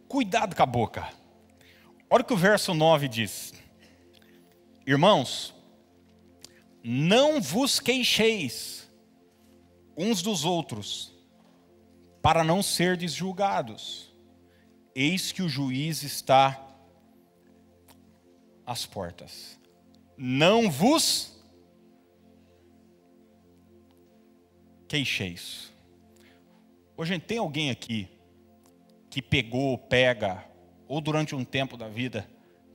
Cuidado 0.08 0.56
com 0.56 0.62
a 0.62 0.66
boca. 0.68 1.12
Olha 2.08 2.22
o 2.22 2.24
que 2.24 2.34
o 2.34 2.38
verso 2.38 2.72
9 2.72 3.08
diz. 3.08 3.52
Irmãos, 4.86 5.56
não 6.84 7.42
vos 7.42 7.80
queixeis 7.80 8.88
uns 9.98 10.22
dos 10.22 10.46
outros, 10.46 11.16
para 12.22 12.44
não 12.44 12.62
serdes 12.62 13.12
julgados. 13.12 14.13
Eis 14.96 15.32
que 15.32 15.42
o 15.42 15.50
juiz 15.50 16.04
está 16.04 16.60
às 18.66 18.86
portas. 18.86 19.60
Não 20.18 20.70
vos 20.70 21.34
queixeis. 24.88 25.72
Hoje 26.96 27.18
tem 27.18 27.40
alguém 27.40 27.72
aqui 27.72 28.08
que 29.10 29.22
pegou, 29.22 29.78
pega, 29.78 30.46
ou 30.88 31.02
durante 31.02 31.36
um 31.36 31.44
tempo 31.44 31.76
da 31.76 31.88
vida, 31.88 32.30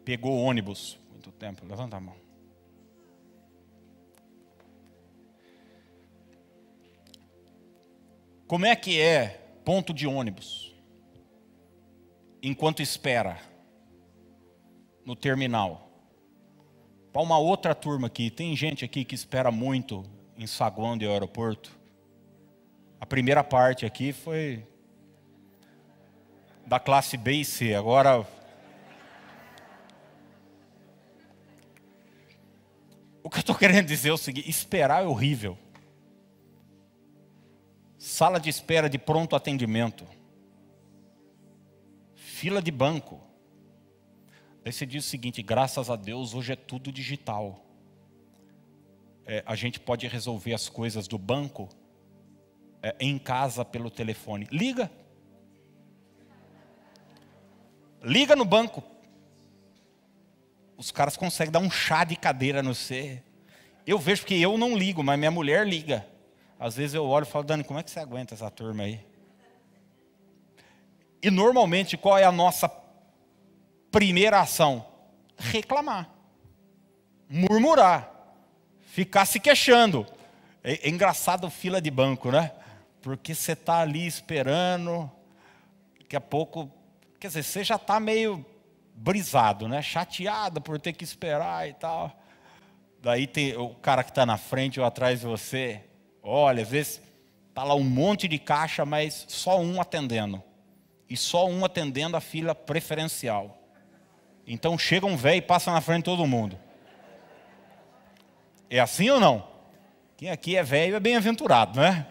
pegou 0.05 0.37
ônibus, 0.39 0.99
muito 1.11 1.31
tempo, 1.31 1.65
levanta 1.65 1.97
a 1.97 2.01
mão. 2.01 2.17
Como 8.49 8.65
é 8.67 8.75
que 8.75 9.01
é 9.01 9.29
ponto 9.65 9.93
de 9.93 10.07
ônibus? 10.07 10.75
Enquanto 12.42 12.81
espera 12.81 13.38
no 15.05 15.14
terminal. 15.16 15.88
Para 17.12 17.22
uma 17.22 17.38
outra 17.38 17.74
turma 17.74 18.07
aqui, 18.09 18.31
tem 18.31 18.55
gente 18.55 18.85
aqui 18.85 19.05
que 19.05 19.14
espera 19.14 19.51
muito 19.51 20.05
em 20.37 20.46
saguão 20.46 20.96
de 20.96 21.07
aeroporto. 21.07 21.70
A 23.01 23.07
primeira 23.07 23.42
parte 23.42 23.87
aqui 23.87 24.12
foi 24.12 24.66
da 26.66 26.79
classe 26.79 27.16
B 27.16 27.33
e 27.33 27.44
C. 27.44 27.74
Agora 27.74 28.27
O 33.22 33.31
que 33.31 33.38
eu 33.38 33.40
estou 33.40 33.55
querendo 33.55 33.87
dizer 33.87 34.11
é 34.11 34.12
o 34.12 34.18
seguinte: 34.18 34.48
esperar 34.48 35.03
é 35.03 35.07
horrível 35.07 35.57
sala 37.98 38.38
de 38.38 38.48
espera 38.48 38.88
de 38.88 38.96
pronto 38.96 39.35
atendimento, 39.35 40.07
fila 42.38 42.62
de 42.62 42.70
banco. 42.70 43.20
Daí 44.62 44.72
você 44.72 44.87
diz 44.87 45.05
o 45.05 45.09
seguinte: 45.09 45.42
graças 45.42 45.90
a 45.90 45.96
Deus, 45.96 46.35
hoje 46.35 46.53
é 46.53 46.57
tudo 46.57 46.92
digital. 46.92 47.64
É, 49.27 49.42
a 49.44 49.57
gente 49.57 49.81
pode 49.81 50.07
resolver 50.07 50.55
as 50.55 50.68
coisas 50.68 51.09
do 51.09 51.18
banco 51.18 51.68
é, 52.81 52.94
em 53.01 53.18
casa 53.18 53.64
pelo 53.64 53.90
telefone. 53.90 54.46
Liga. 54.53 54.90
Liga 58.03 58.37
no 58.37 58.44
banco. 58.44 58.83
Os 60.77 60.92
caras 60.92 61.16
conseguem 61.16 61.51
dar 61.51 61.59
um 61.59 61.70
chá 61.70 62.05
de 62.05 62.14
cadeira 62.14 62.62
no 62.62 62.72
você. 62.72 63.20
Eu 63.85 63.98
vejo 63.98 64.24
que 64.24 64.40
eu 64.40 64.57
não 64.57 64.77
ligo, 64.77 65.03
mas 65.03 65.18
minha 65.18 65.31
mulher 65.31 65.66
liga. 65.66 66.07
Às 66.59 66.77
vezes 66.77 66.94
eu 66.94 67.05
olho 67.05 67.24
e 67.24 67.29
falo, 67.29 67.44
Dani, 67.44 67.64
como 67.64 67.81
é 67.81 67.83
que 67.83 67.90
você 67.90 67.98
aguenta 67.98 68.35
essa 68.35 68.51
turma 68.51 68.85
aí? 68.85 69.08
E 71.23 71.31
normalmente 71.31 71.97
qual 71.97 72.17
é 72.17 72.25
a 72.25 72.33
nossa 72.33 72.71
primeira 73.91 74.41
ação? 74.41 74.87
Reclamar, 75.37 76.09
murmurar, 77.29 78.13
ficar 78.81 79.25
se 79.25 79.39
queixando. 79.39 80.07
É, 80.63 80.87
é 80.87 80.89
engraçado 80.89 81.49
fila 81.51 81.81
de 81.81 81.91
banco, 81.91 82.31
né? 82.31 82.53
Porque 83.01 83.35
você 83.35 83.53
está 83.53 83.81
ali 83.81 84.07
esperando, 84.07 85.11
daqui 86.01 86.17
a 86.17 86.21
pouco, 86.21 86.71
quer 87.21 87.29
dizer, 87.29 87.43
você 87.43 87.63
já 87.63 87.77
está 87.77 88.01
meio 88.01 88.45
brisado, 88.95 89.69
né? 89.69 89.81
Chateado 89.83 90.61
por 90.61 90.81
ter 90.81 90.93
que 90.93 91.05
esperar 91.05 91.69
e 91.69 91.75
tal. 91.75 92.13
Daí 93.01 93.27
tem 93.27 93.57
o 93.57 93.71
cara 93.77 94.03
que 94.03 94.11
está 94.11 94.27
na 94.27 94.37
frente 94.37 94.81
ou 94.81 94.87
atrás 94.87 95.21
de 95.21 95.27
você, 95.27 95.85
Olha, 96.31 96.63
às 96.63 96.69
vezes 96.69 97.01
está 97.49 97.65
lá 97.65 97.75
um 97.75 97.83
monte 97.83 98.29
de 98.29 98.39
caixa, 98.39 98.85
mas 98.85 99.25
só 99.29 99.59
um 99.59 99.81
atendendo. 99.81 100.43
E 101.09 101.16
só 101.16 101.47
um 101.47 101.64
atendendo 101.64 102.16
a 102.16 102.21
fila 102.21 102.55
preferencial. 102.55 103.59
Então 104.47 104.79
chega 104.79 105.07
um 105.07 105.16
velho 105.16 105.38
e 105.38 105.42
passa 105.42 105.71
na 105.71 105.81
frente 105.81 105.99
de 105.99 106.05
todo 106.05 106.27
mundo. 106.27 106.59
É 108.71 108.79
assim 108.81 109.09
ou 109.11 109.21
não? 109.21 109.47
Quem 110.16 110.31
aqui 110.31 110.57
é 110.57 110.62
velho 110.62 110.97
é 110.97 111.01
bem-aventurado, 111.01 111.81
né? 111.81 112.07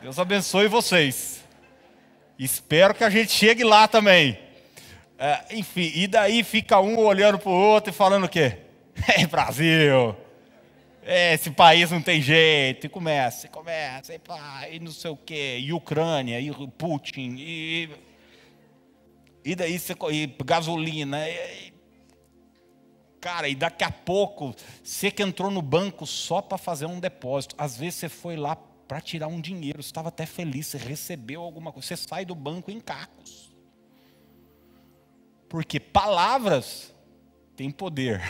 Deus 0.00 0.18
abençoe 0.18 0.68
vocês. 0.68 1.42
Espero 2.38 2.94
que 2.94 3.04
a 3.04 3.10
gente 3.10 3.32
chegue 3.32 3.62
lá 3.62 3.86
também. 3.86 4.38
É, 5.18 5.44
enfim, 5.50 5.92
e 5.94 6.06
daí 6.06 6.42
fica 6.42 6.80
um 6.80 6.98
olhando 6.98 7.38
para 7.38 7.50
o 7.50 7.52
outro 7.52 7.90
e 7.90 7.94
falando 7.94 8.24
o 8.24 8.28
quê? 8.28 8.58
É 9.16 9.26
Brasil! 9.26 10.16
É, 11.04 11.34
esse 11.34 11.50
país 11.50 11.90
não 11.90 12.00
tem 12.00 12.20
jeito, 12.22 12.86
e 12.86 12.88
começa, 12.88 13.46
e 13.46 13.48
começa, 13.48 14.14
e, 14.14 14.18
pá, 14.18 14.68
e 14.70 14.78
não 14.78 14.92
sei 14.92 15.10
o 15.10 15.16
quê, 15.16 15.58
e 15.60 15.72
Ucrânia, 15.72 16.40
e 16.40 16.52
Putin, 16.78 17.34
e, 17.38 17.90
e 19.44 19.54
daí 19.54 19.78
você, 19.78 19.94
e 20.10 20.26
gasolina, 20.44 21.28
e, 21.28 21.72
cara, 23.20 23.48
e 23.48 23.54
daqui 23.54 23.84
a 23.84 23.90
pouco, 23.90 24.54
você 24.82 25.10
que 25.10 25.22
entrou 25.22 25.50
no 25.50 25.62
banco 25.62 26.06
só 26.06 26.40
para 26.40 26.58
fazer 26.58 26.86
um 26.86 27.00
depósito, 27.00 27.54
às 27.58 27.76
vezes 27.76 27.96
você 27.96 28.08
foi 28.08 28.36
lá 28.36 28.56
para 28.56 29.00
tirar 29.00 29.28
um 29.28 29.40
dinheiro, 29.40 29.82
você 29.82 29.88
estava 29.88 30.08
até 30.08 30.26
feliz, 30.26 30.66
você 30.66 30.78
recebeu 30.78 31.40
alguma 31.40 31.72
coisa, 31.72 31.88
você 31.88 31.96
sai 31.96 32.24
do 32.24 32.34
banco 32.34 32.70
em 32.70 32.80
cacos. 32.80 33.52
Porque 35.48 35.78
palavras 35.78 36.94
têm 37.56 37.70
poder. 37.70 38.20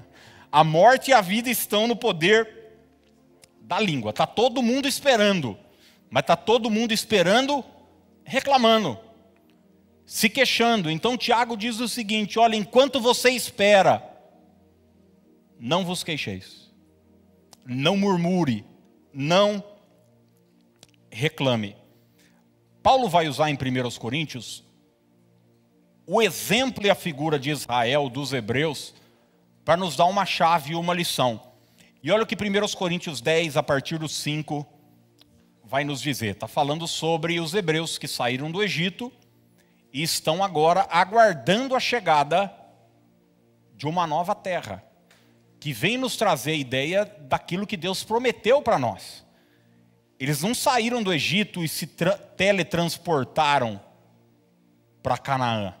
A 0.52 0.64
morte 0.64 1.10
e 1.10 1.14
a 1.14 1.20
vida 1.20 1.48
estão 1.48 1.86
no 1.86 1.94
poder 1.94 2.74
da 3.60 3.78
língua. 3.78 4.10
Está 4.10 4.26
todo 4.26 4.60
mundo 4.60 4.88
esperando, 4.88 5.56
mas 6.10 6.22
está 6.22 6.34
todo 6.34 6.68
mundo 6.68 6.92
esperando, 6.92 7.64
reclamando, 8.24 8.98
se 10.10 10.28
queixando. 10.28 10.90
Então 10.90 11.16
Tiago 11.16 11.56
diz 11.56 11.78
o 11.78 11.86
seguinte: 11.86 12.36
olha, 12.36 12.56
enquanto 12.56 13.00
você 13.00 13.30
espera, 13.30 14.02
não 15.56 15.84
vos 15.84 16.02
queixeis, 16.02 16.68
não 17.64 17.96
murmure, 17.96 18.64
não 19.14 19.62
reclame. 21.12 21.76
Paulo 22.82 23.08
vai 23.08 23.28
usar 23.28 23.50
em 23.50 23.54
1 23.54 23.98
Coríntios 24.00 24.64
o 26.04 26.20
exemplo 26.20 26.84
e 26.84 26.90
a 26.90 26.94
figura 26.96 27.38
de 27.38 27.50
Israel, 27.50 28.08
dos 28.08 28.32
hebreus, 28.32 28.92
para 29.64 29.76
nos 29.76 29.94
dar 29.94 30.06
uma 30.06 30.26
chave 30.26 30.72
e 30.72 30.74
uma 30.74 30.92
lição. 30.92 31.40
E 32.02 32.10
olha 32.10 32.24
o 32.24 32.26
que 32.26 32.34
1 32.34 32.76
Coríntios 32.76 33.20
10, 33.20 33.56
a 33.56 33.62
partir 33.62 33.96
do 33.96 34.08
5, 34.08 34.66
vai 35.62 35.84
nos 35.84 36.00
dizer. 36.00 36.32
Está 36.32 36.48
falando 36.48 36.88
sobre 36.88 37.38
os 37.38 37.54
hebreus 37.54 37.96
que 37.96 38.08
saíram 38.08 38.50
do 38.50 38.60
Egito 38.60 39.12
e 39.92 40.02
estão 40.02 40.42
agora 40.42 40.86
aguardando 40.90 41.74
a 41.74 41.80
chegada 41.80 42.52
de 43.76 43.86
uma 43.86 44.06
nova 44.06 44.34
terra, 44.34 44.84
que 45.58 45.72
vem 45.72 45.96
nos 45.96 46.16
trazer 46.16 46.52
a 46.52 46.56
ideia 46.56 47.04
daquilo 47.20 47.66
que 47.66 47.76
Deus 47.76 48.04
prometeu 48.04 48.62
para 48.62 48.78
nós. 48.78 49.24
Eles 50.18 50.42
não 50.42 50.54
saíram 50.54 51.02
do 51.02 51.12
Egito 51.12 51.64
e 51.64 51.68
se 51.68 51.86
teletransportaram 51.86 53.80
para 55.02 55.16
Canaã. 55.16 55.74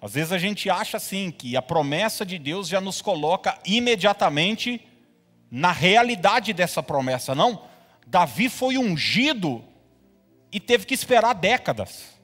Às 0.00 0.14
vezes 0.14 0.32
a 0.32 0.38
gente 0.38 0.70
acha 0.70 0.96
assim 0.96 1.30
que 1.30 1.56
a 1.56 1.62
promessa 1.62 2.24
de 2.24 2.38
Deus 2.38 2.68
já 2.68 2.80
nos 2.80 3.02
coloca 3.02 3.58
imediatamente 3.66 4.80
na 5.50 5.72
realidade 5.72 6.52
dessa 6.52 6.82
promessa. 6.82 7.34
Não. 7.34 7.64
Davi 8.06 8.48
foi 8.48 8.78
ungido 8.78 9.64
e 10.50 10.60
teve 10.60 10.86
que 10.86 10.94
esperar 10.94 11.34
décadas. 11.34 12.15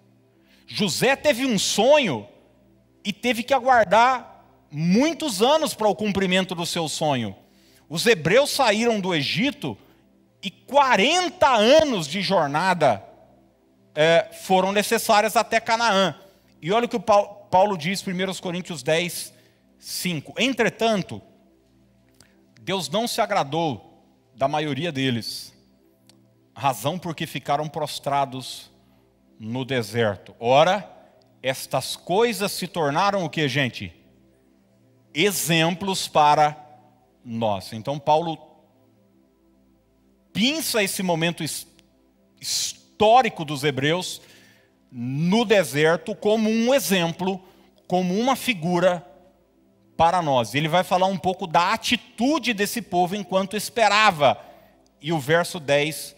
José 0.67 1.17
teve 1.17 1.47
um 1.47 1.59
sonho 1.59 2.29
e 3.05 3.13
teve 3.13 3.43
que 3.43 3.55
aguardar 3.55 4.45
muitos 4.71 5.43
anos 5.43 5.75
para 5.75 5.89
o 5.89 5.95
cumprimento 5.95 6.55
do 6.55 6.65
seu 6.65 6.89
sonho. 6.89 7.37
Os 7.89 8.07
hebreus 8.07 8.51
saíram 8.51 9.01
do 9.01 9.15
Egito 9.15 9.77
e 10.43 10.51
40 10.51 11.47
anos 11.47 12.07
de 12.07 12.23
jornada 12.23 13.05
é, 13.95 14.31
foram 14.33 14.73
necessárias 14.73 15.37
até 15.37 15.61
Canaã. 15.61 16.15
E 16.61 16.73
olha 16.73 16.87
o 16.87 16.89
que 16.89 16.97
o 16.97 17.01
Paulo 17.01 17.77
diz, 17.77 18.03
1 18.03 18.41
Coríntios 18.41 18.83
10, 18.83 19.33
5. 19.79 20.35
Entretanto, 20.39 21.21
Deus 22.61 22.89
não 22.89 23.07
se 23.07 23.21
agradou 23.21 24.03
da 24.35 24.49
maioria 24.49 24.91
deles, 24.91 25.53
razão 26.55 26.99
porque 26.99 27.27
ficaram 27.27 27.69
prostrados 27.69 28.72
no 29.39 29.65
deserto. 29.65 30.35
Ora, 30.39 30.89
estas 31.43 31.97
coisas 31.97 32.53
se 32.53 32.67
tornaram 32.67 33.25
o 33.25 33.31
que, 33.31 33.49
gente? 33.49 33.93
Exemplos 35.15 36.09
para 36.09 36.57
nós. 37.25 37.73
Então, 37.73 37.99
Paulo 37.99 38.39
pinça 40.33 40.83
esse 40.83 41.03
momento 41.03 41.45
histórico 42.41 43.45
dos 43.45 43.65
hebreus 43.65 44.23
no 44.91 45.45
deserto 45.45 46.15
como 46.15 46.49
um 46.49 46.73
exemplo, 46.73 47.41
como 47.87 48.19
uma 48.19 48.37
figura 48.37 49.07
para 49.97 50.23
nós. 50.23 50.55
Ele 50.55 50.69
vai 50.69 50.85
falar 50.85 51.07
um 51.07 51.19
pouco 51.19 51.47
da 51.47 51.73
atitude 51.73 52.53
desse 52.53 52.83
povo 52.83 53.15
enquanto 53.15 53.57
esperava. 53.57 54.39
E 55.01 55.13
o 55.13 55.19
verso 55.19 55.59
10 55.59 56.17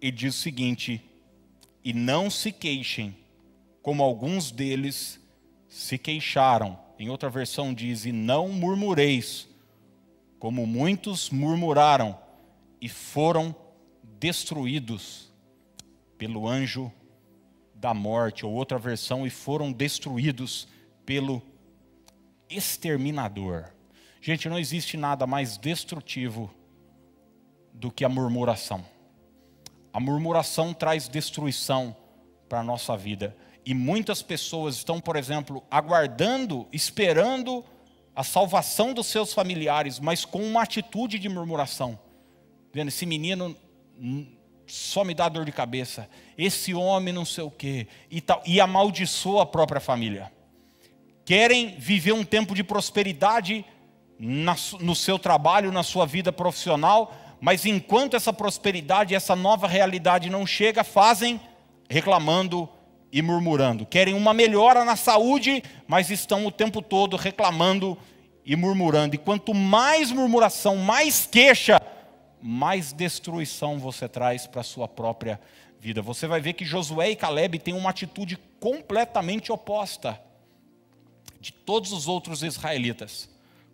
ele 0.00 0.12
diz 0.12 0.36
o 0.36 0.38
seguinte: 0.38 1.02
E 1.86 1.92
não 1.92 2.28
se 2.28 2.50
queixem, 2.50 3.16
como 3.80 4.02
alguns 4.02 4.50
deles 4.50 5.20
se 5.68 5.96
queixaram. 5.96 6.76
Em 6.98 7.08
outra 7.08 7.30
versão 7.30 7.72
diz: 7.72 8.04
E 8.04 8.10
não 8.10 8.48
murmureis, 8.48 9.48
como 10.36 10.66
muitos 10.66 11.30
murmuraram 11.30 12.18
e 12.80 12.88
foram 12.88 13.54
destruídos 14.02 15.32
pelo 16.18 16.48
anjo 16.48 16.92
da 17.72 17.94
morte, 17.94 18.44
ou 18.44 18.52
outra 18.52 18.80
versão, 18.80 19.24
e 19.24 19.30
foram 19.30 19.70
destruídos 19.70 20.66
pelo 21.04 21.40
exterminador. 22.50 23.72
Gente, 24.20 24.48
não 24.48 24.58
existe 24.58 24.96
nada 24.96 25.24
mais 25.24 25.56
destrutivo 25.56 26.52
do 27.72 27.92
que 27.92 28.04
a 28.04 28.08
murmuração. 28.08 28.84
A 29.96 30.00
murmuração 30.00 30.74
traz 30.74 31.08
destruição 31.08 31.96
para 32.50 32.60
a 32.60 32.62
nossa 32.62 32.94
vida. 32.98 33.34
E 33.64 33.72
muitas 33.72 34.20
pessoas 34.20 34.76
estão, 34.76 35.00
por 35.00 35.16
exemplo, 35.16 35.64
aguardando, 35.70 36.68
esperando 36.70 37.64
a 38.14 38.22
salvação 38.22 38.92
dos 38.92 39.06
seus 39.06 39.32
familiares, 39.32 39.98
mas 39.98 40.22
com 40.22 40.42
uma 40.42 40.60
atitude 40.60 41.18
de 41.18 41.30
murmuração. 41.30 41.98
Vendo, 42.74 42.88
esse 42.88 43.06
menino 43.06 43.56
só 44.66 45.02
me 45.02 45.14
dá 45.14 45.30
dor 45.30 45.46
de 45.46 45.52
cabeça. 45.52 46.10
Esse 46.36 46.74
homem 46.74 47.14
não 47.14 47.24
sei 47.24 47.44
o 47.44 47.50
quê. 47.50 47.88
E, 48.10 48.20
tal, 48.20 48.42
e 48.44 48.60
amaldiçoa 48.60 49.44
a 49.44 49.46
própria 49.46 49.80
família. 49.80 50.30
Querem 51.24 51.74
viver 51.78 52.12
um 52.12 52.22
tempo 52.22 52.54
de 52.54 52.62
prosperidade 52.62 53.64
na, 54.18 54.56
no 54.78 54.94
seu 54.94 55.18
trabalho, 55.18 55.72
na 55.72 55.82
sua 55.82 56.04
vida 56.04 56.30
profissional, 56.30 57.14
mas 57.40 57.66
enquanto 57.66 58.16
essa 58.16 58.32
prosperidade, 58.32 59.14
essa 59.14 59.36
nova 59.36 59.66
realidade 59.66 60.30
não 60.30 60.46
chega, 60.46 60.82
fazem 60.82 61.40
reclamando 61.88 62.68
e 63.12 63.22
murmurando. 63.22 63.86
Querem 63.86 64.14
uma 64.14 64.34
melhora 64.34 64.84
na 64.84 64.96
saúde, 64.96 65.62
mas 65.86 66.10
estão 66.10 66.46
o 66.46 66.50
tempo 66.50 66.82
todo 66.82 67.16
reclamando 67.16 67.96
e 68.44 68.56
murmurando. 68.56 69.14
E 69.14 69.18
quanto 69.18 69.54
mais 69.54 70.10
murmuração, 70.10 70.76
mais 70.76 71.26
queixa, 71.26 71.80
mais 72.40 72.92
destruição 72.92 73.78
você 73.78 74.08
traz 74.08 74.46
para 74.46 74.60
a 74.60 74.64
sua 74.64 74.88
própria 74.88 75.40
vida. 75.80 76.02
Você 76.02 76.26
vai 76.26 76.40
ver 76.40 76.54
que 76.54 76.64
Josué 76.64 77.10
e 77.10 77.16
Caleb 77.16 77.58
têm 77.58 77.74
uma 77.74 77.90
atitude 77.90 78.38
completamente 78.58 79.52
oposta 79.52 80.20
de 81.40 81.52
todos 81.52 81.92
os 81.92 82.08
outros 82.08 82.42
israelitas. 82.42 83.28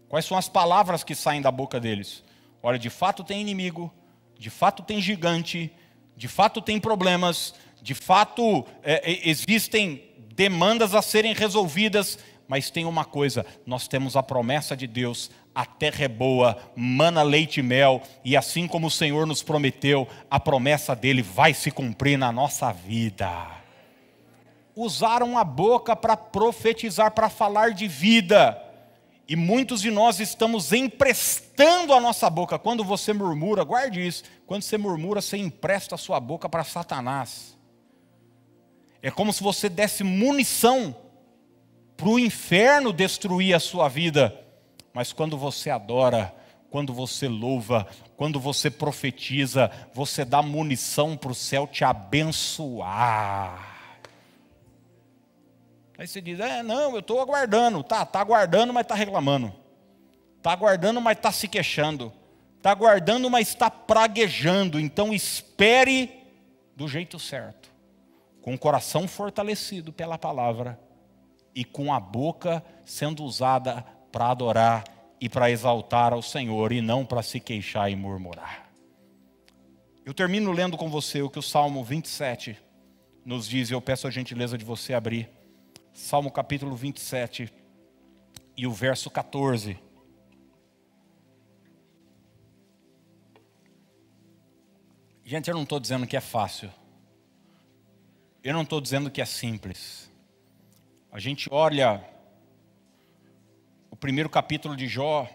Quais 0.09 0.27
são 0.27 0.37
as 0.37 0.48
palavras 0.48 1.03
que 1.03 1.14
saem 1.14 1.40
da 1.40 1.51
boca 1.51 1.81
deles? 1.81 2.22
Olha, 2.62 2.79
de 2.79 2.90
fato 2.90 3.25
tem 3.25 3.40
inimigo, 3.40 3.92
de 4.38 4.48
fato 4.48 4.83
tem 4.83 5.01
gigante, 5.01 5.72
de 6.16 6.29
fato 6.29 6.61
tem 6.61 6.79
problemas, 6.79 7.55
de 7.83 7.94
fato 7.94 8.64
é, 8.83 9.11
é 9.11 9.29
existem 9.29 10.05
demandas 10.35 10.94
a 10.94 11.03
serem 11.03 11.35
resolvidas, 11.35 12.18
mas 12.46 12.70
tem 12.70 12.85
uma 12.85 13.05
coisa: 13.05 13.44
nós 13.66 13.88
temos 13.88 14.16
a 14.16 14.22
promessa 14.22 14.77
de 14.77 14.87
Deus, 14.87 15.31
a 15.55 15.66
terra 15.66 16.05
é 16.05 16.09
boa, 16.09 16.57
mana 16.77 17.22
leite 17.22 17.61
e 17.61 17.62
mel, 17.62 18.03
e 18.25 18.37
assim 18.37 18.66
como 18.68 18.87
o 18.87 18.90
Senhor 18.90 19.27
nos 19.27 19.42
prometeu, 19.42 20.07
a 20.31 20.38
promessa 20.38 20.94
dele 20.94 21.22
vai 21.22 21.53
se 21.55 21.70
cumprir 21.70 22.16
na 22.16 22.31
nossa 22.31 22.72
vida. 22.72 23.31
Usaram 24.75 25.37
a 25.37 25.44
boca 25.44 25.94
para 25.94 26.16
profetizar, 26.16 27.11
para 27.11 27.29
falar 27.29 27.72
de 27.72 27.87
vida. 27.87 28.72
E 29.33 29.37
muitos 29.37 29.81
de 29.81 29.90
nós 29.90 30.21
estamos 30.21 30.75
emprestando 30.75 31.95
a 31.95 32.01
nossa 32.01 32.29
boca. 32.29 32.59
Quando 32.59 32.85
você 32.85 33.14
murmura, 33.14 33.64
guarde 33.64 34.07
isso. 34.07 34.25
Quando 34.47 34.61
você 34.61 34.77
murmura, 34.77 35.23
você 35.23 35.38
empresta 35.38 35.95
a 35.95 35.99
sua 35.99 36.21
boca 36.21 36.51
para 36.51 36.62
Satanás. 36.62 37.57
É 39.01 39.11
como 39.11 39.33
se 39.33 39.42
você 39.42 39.71
desse 39.71 40.05
munição 40.05 40.95
para 41.97 42.11
o 42.11 42.18
inferno 42.18 42.92
destruir 42.92 43.55
a 43.55 43.59
sua 43.59 43.88
vida. 43.88 44.38
Mas 44.92 45.14
quando 45.14 45.38
você 45.38 45.71
adora, 45.71 46.35
quando 46.68 46.92
você 46.92 47.27
louva, 47.27 47.87
quando 48.18 48.38
você 48.38 48.71
profetiza, 48.71 49.71
você 49.95 50.27
dá 50.27 50.42
munição 50.42 51.16
para 51.16 51.33
o 51.33 51.35
céu 51.35 51.66
te 51.66 51.85
abençoar. 51.85 53.72
Aí 56.03 56.09
você 56.09 56.21
diz: 56.21 56.41
é, 56.41 56.65
não, 56.65 56.95
eu 56.95 56.99
estou 56.99 57.21
aguardando. 57.21 57.81
Tá, 57.85 58.03
está 58.03 58.21
aguardando, 58.21 58.73
mas 58.73 58.83
está 58.83 58.97
reclamando. 58.97 59.55
Está 60.37 60.51
aguardando, 60.51 61.01
mas 61.01 61.17
está 61.17 61.31
se 61.31 61.47
queixando. 61.47 62.12
Está 62.57 62.73
aguardando, 62.73 63.31
mas 63.31 63.47
está 63.47 63.71
praguejando. 63.71 64.81
Então 64.81 65.15
espere 65.15 66.11
do 66.75 66.88
jeito 66.88 67.21
certo, 67.21 67.71
com 68.41 68.53
o 68.53 68.59
coração 68.59 69.07
fortalecido 69.07 69.93
pela 69.93 70.19
palavra 70.19 70.77
e 71.55 71.65
com 71.65 71.95
a 71.95 72.01
boca 72.01 72.65
sendo 72.85 73.23
usada 73.23 73.87
para 74.11 74.29
adorar 74.29 74.83
e 75.21 75.29
para 75.29 75.53
exaltar 75.53 76.12
ao 76.12 76.21
Senhor 76.21 76.73
e 76.73 76.81
não 76.81 77.07
para 77.07 77.23
se 77.23 77.38
queixar 77.38 77.93
e 77.93 77.95
murmurar. 77.95 78.69
Eu 80.05 80.12
termino 80.12 80.51
lendo 80.51 80.77
com 80.77 80.91
você 80.91 81.23
o 81.23 81.31
que 81.31 81.38
o 81.38 81.43
Salmo 81.43 81.85
27 81.85 82.59
nos 83.25 83.49
diz, 83.49 83.71
e 83.71 83.73
eu 83.73 83.81
peço 83.81 84.09
a 84.09 84.11
gentileza 84.11 84.59
de 84.59 84.65
você 84.65 84.95
abrir. 84.95 85.31
Salmo 85.93 86.31
capítulo 86.31 86.75
27 86.75 87.53
e 88.57 88.67
o 88.67 88.73
verso 88.73 89.11
14. 89.11 89.79
Gente, 95.23 95.49
eu 95.49 95.55
não 95.55 95.65
estou 95.65 95.79
dizendo 95.79 96.07
que 96.07 96.17
é 96.17 96.21
fácil. 96.21 96.73
Eu 98.43 98.55
não 98.55 98.63
estou 98.63 98.81
dizendo 98.81 99.11
que 99.11 99.21
é 99.21 99.25
simples. 99.27 100.11
A 101.11 101.19
gente 101.19 101.47
olha 101.53 102.03
o 103.91 103.95
primeiro 103.95 104.31
capítulo 104.31 104.75
de 104.75 104.89
Jó, 104.89 105.29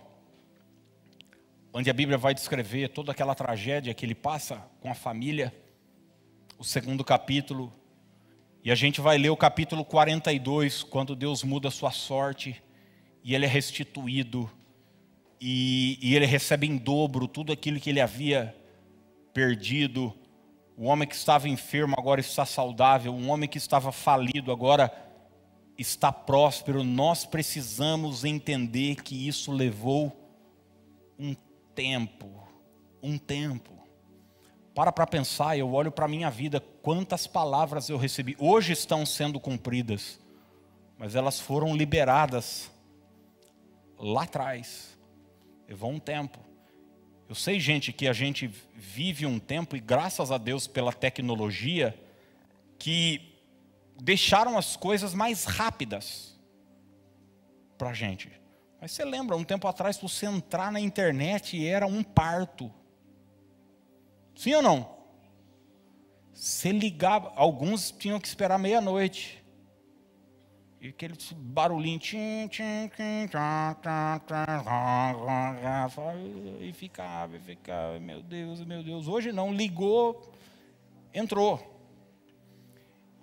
onde 1.72 1.88
a 1.88 1.94
Bíblia 1.94 2.18
vai 2.18 2.34
descrever 2.34 2.90
toda 2.90 3.12
aquela 3.12 3.36
tragédia 3.36 3.94
que 3.94 4.04
ele 4.04 4.16
passa 4.16 4.58
com 4.82 4.90
a 4.90 4.96
família. 4.96 5.56
O 6.58 6.64
segundo 6.64 7.04
capítulo, 7.06 7.72
e 8.68 8.72
a 8.72 8.76
gente 8.76 9.00
vai 9.00 9.18
ler 9.18 9.30
o 9.30 9.38
capítulo 9.38 9.86
42, 9.86 10.84
quando 10.84 11.16
Deus 11.16 11.42
muda 11.42 11.70
a 11.70 11.72
sua 11.72 11.90
sorte 11.90 12.62
e 13.24 13.34
ele 13.34 13.46
é 13.46 13.48
restituído 13.48 14.52
e, 15.40 15.98
e, 16.02 16.14
ele 16.14 16.26
recebe 16.26 16.68
em 16.68 16.76
dobro 16.76 17.30
tudo 17.30 17.54
aquilo 17.54 17.80
que 17.80 17.90
ele 17.90 18.02
havia 18.02 18.54
perdido. 19.34 20.14
O 20.76 20.84
homem 20.84 21.08
que 21.08 21.16
estava 21.16 21.48
enfermo 21.48 21.96
agora 21.98 22.20
está 22.20 22.46
saudável, 22.46 23.14
um 23.14 23.30
homem 23.30 23.48
que 23.48 23.58
estava 23.58 23.90
falido 23.94 24.52
agora 24.52 24.92
está 25.78 26.12
próspero. 26.12 26.84
Nós 26.84 27.26
precisamos 27.26 28.26
entender 28.26 29.02
que 29.02 29.30
isso 29.30 29.50
levou 29.50 30.12
um 31.18 31.34
tempo, 31.74 32.46
um 33.02 33.18
tempo. 33.18 33.77
Para 34.78 34.92
para 34.92 35.08
pensar, 35.08 35.58
eu 35.58 35.74
olho 35.74 35.92
para 35.92 36.06
a 36.06 36.08
minha 36.08 36.30
vida, 36.30 36.60
quantas 36.84 37.26
palavras 37.26 37.90
eu 37.90 37.98
recebi. 37.98 38.36
Hoje 38.38 38.74
estão 38.74 39.08
sendo 39.08 39.40
cumpridas, 39.40 40.20
mas 41.00 41.16
elas 41.16 41.40
foram 41.40 41.76
liberadas 41.76 42.70
lá 43.98 44.22
atrás. 44.22 44.96
Levou 45.68 45.90
um 45.90 45.98
tempo. 45.98 46.38
Eu 47.28 47.34
sei, 47.34 47.60
gente, 47.60 47.92
que 47.92 48.08
a 48.08 48.14
gente 48.14 48.54
vive 48.76 49.26
um 49.26 49.40
tempo, 49.40 49.76
e 49.76 49.80
graças 49.80 50.30
a 50.30 50.38
Deus 50.38 50.68
pela 50.68 50.94
tecnologia, 50.94 52.00
que 52.78 53.36
deixaram 54.00 54.60
as 54.60 54.76
coisas 54.76 55.12
mais 55.16 55.46
rápidas 55.46 56.40
para 57.80 57.90
a 57.90 57.94
gente. 57.96 58.32
Mas 58.80 58.92
você 58.92 59.04
lembra, 59.04 59.36
um 59.36 59.44
tempo 59.44 59.68
atrás, 59.68 59.98
você 59.98 60.28
entrar 60.28 60.72
na 60.72 60.80
internet 60.80 61.68
era 61.68 61.88
um 61.88 62.04
parto. 62.04 62.72
Sim 64.38 64.54
ou 64.54 64.62
não? 64.62 64.98
Você 66.32 66.72
ligava, 66.72 67.34
alguns 67.36 67.90
tinham 67.90 68.20
que 68.20 68.28
esperar 68.28 68.60
meia-noite. 68.60 69.44
E 70.80 70.90
aquele 70.90 71.16
barulhinho. 71.36 72.00
E 76.62 76.72
ficava, 76.72 77.36
e 77.36 77.40
ficava. 77.40 78.00
Meu 78.00 78.22
Deus, 78.22 78.64
meu 78.64 78.84
Deus. 78.84 79.08
Hoje 79.08 79.32
não, 79.32 79.52
ligou, 79.52 80.32
entrou. 81.12 81.76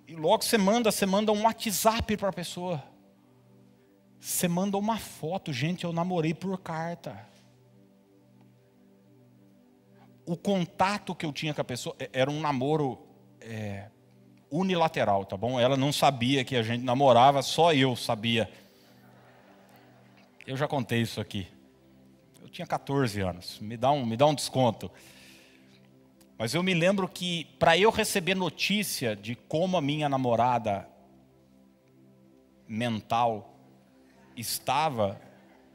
E 0.05 0.13
logo 0.13 0.43
você 0.43 0.57
manda, 0.57 0.91
você 0.91 1.05
manda 1.05 1.31
um 1.31 1.43
WhatsApp 1.43 2.17
para 2.17 2.27
a 2.27 2.33
pessoa. 2.33 2.83
Você 4.19 4.49
manda 4.49 4.77
uma 4.77 4.97
foto, 4.97 5.53
gente, 5.53 5.85
eu 5.85 5.93
namorei 5.93 6.33
por 6.33 6.59
carta. 6.59 7.25
O 10.25 10.35
contato 10.35 11.13
que 11.13 11.25
eu 11.25 11.31
tinha 11.31 11.53
com 11.53 11.61
a 11.61 11.63
pessoa 11.63 11.95
é, 11.99 12.09
era 12.13 12.31
um 12.31 12.39
namoro 12.39 12.99
é, 13.41 13.89
unilateral, 14.49 15.25
tá 15.25 15.37
bom? 15.37 15.59
Ela 15.59 15.77
não 15.77 15.91
sabia 15.91 16.43
que 16.43 16.55
a 16.55 16.63
gente 16.63 16.83
namorava, 16.83 17.41
só 17.41 17.73
eu 17.73 17.95
sabia. 17.95 18.49
Eu 20.47 20.55
já 20.55 20.67
contei 20.67 21.01
isso 21.01 21.19
aqui. 21.19 21.47
Eu 22.41 22.49
tinha 22.49 22.65
14 22.65 23.21
anos. 23.21 23.59
Me 23.59 23.75
dá 23.75 23.91
um, 23.91 24.05
me 24.05 24.15
dá 24.15 24.25
um 24.25 24.33
desconto. 24.33 24.91
Mas 26.37 26.53
eu 26.53 26.61
me 26.61 26.73
lembro 26.73 27.07
que 27.07 27.45
para 27.57 27.77
eu 27.77 27.89
receber 27.89 28.35
notícia 28.35 29.15
de 29.15 29.35
como 29.35 29.77
a 29.77 29.81
minha 29.81 30.09
namorada 30.09 30.87
mental 32.67 33.57
estava, 34.35 35.19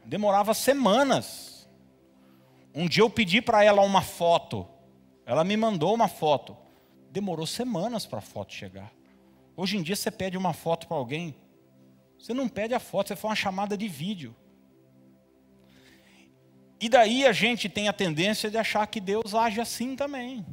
demorava 0.05 0.53
semanas. 0.53 1.50
Um 2.73 2.87
dia 2.87 3.03
eu 3.03 3.09
pedi 3.09 3.41
para 3.41 3.63
ela 3.63 3.81
uma 3.81 4.01
foto. 4.01 4.67
Ela 5.25 5.43
me 5.43 5.55
mandou 5.55 5.93
uma 5.93 6.07
foto 6.07 6.57
demorou 7.11 7.45
semanas 7.45 8.05
para 8.05 8.19
a 8.19 8.21
foto 8.21 8.53
chegar. 8.53 8.91
Hoje 9.55 9.77
em 9.77 9.83
dia 9.83 9.95
você 9.95 10.09
pede 10.09 10.37
uma 10.37 10.53
foto 10.53 10.87
para 10.87 10.95
alguém, 10.95 11.35
você 12.17 12.33
não 12.33 12.47
pede 12.47 12.73
a 12.73 12.79
foto, 12.79 13.09
você 13.09 13.15
faz 13.15 13.29
uma 13.29 13.35
chamada 13.35 13.77
de 13.77 13.87
vídeo. 13.87 14.33
E 16.79 16.87
daí 16.87 17.25
a 17.27 17.33
gente 17.33 17.69
tem 17.69 17.87
a 17.87 17.93
tendência 17.93 18.49
de 18.49 18.57
achar 18.57 18.87
que 18.87 18.99
Deus 18.99 19.35
age 19.35 19.59
assim 19.59 19.95
também. 19.95 20.45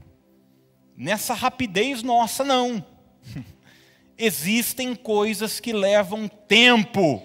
Nessa 0.97 1.33
rapidez 1.33 2.03
nossa, 2.03 2.45
não. 2.45 2.85
Existem 4.19 4.95
coisas 4.97 5.61
que 5.61 5.73
levam 5.73 6.27
tempo 6.27 7.23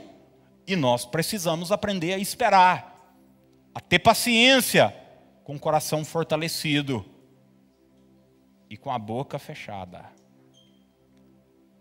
e 0.66 0.76
nós 0.76 1.06
precisamos 1.06 1.72
aprender 1.72 2.14
a 2.14 2.20
esperar, 2.20 2.93
a 3.74 3.80
ter 3.80 4.00
paciência, 4.00 4.94
com 5.44 5.56
o 5.56 5.60
coração 5.60 6.06
fortalecido 6.06 7.06
e 8.70 8.78
com 8.78 8.92
a 8.92 8.98
boca 8.98 9.38
fechada. 9.38 10.10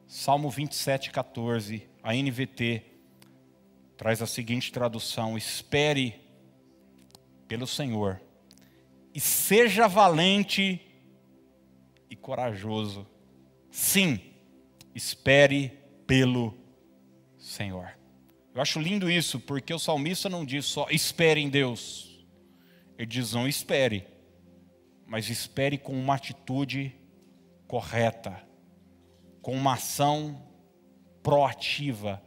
Salmo 0.07 0.51
27, 0.51 1.11
14, 1.11 1.88
a 2.03 2.12
NVT 2.14 2.82
traz 3.97 4.20
a 4.20 4.26
seguinte 4.26 4.72
tradução: 4.72 5.38
Espere 5.38 6.20
pelo 7.47 7.66
Senhor 7.66 8.20
e 9.14 9.20
seja 9.20 9.86
valente 9.86 10.80
e 12.11 12.16
corajoso. 12.16 13.07
Sim, 13.70 14.20
espere 14.95 15.70
pelo 16.07 16.55
Senhor. 17.38 18.01
Eu 18.55 18.61
acho 18.61 18.78
lindo 18.78 19.11
isso, 19.11 19.40
porque 19.40 19.72
o 19.72 19.78
salmista 19.78 20.28
não 20.28 20.44
diz 20.44 20.66
só 20.66 20.86
espere 20.90 21.40
em 21.40 21.48
Deus, 21.48 22.24
ele 22.98 23.07
diz 23.07 23.32
não 23.32 23.48
espere, 23.48 24.07
mas 25.07 25.30
espere 25.30 25.78
com 25.78 25.92
uma 25.92 26.14
atitude 26.14 26.94
correta, 27.66 28.42
com 29.40 29.55
uma 29.57 29.74
ação 29.74 30.42
proativa. 31.22 32.22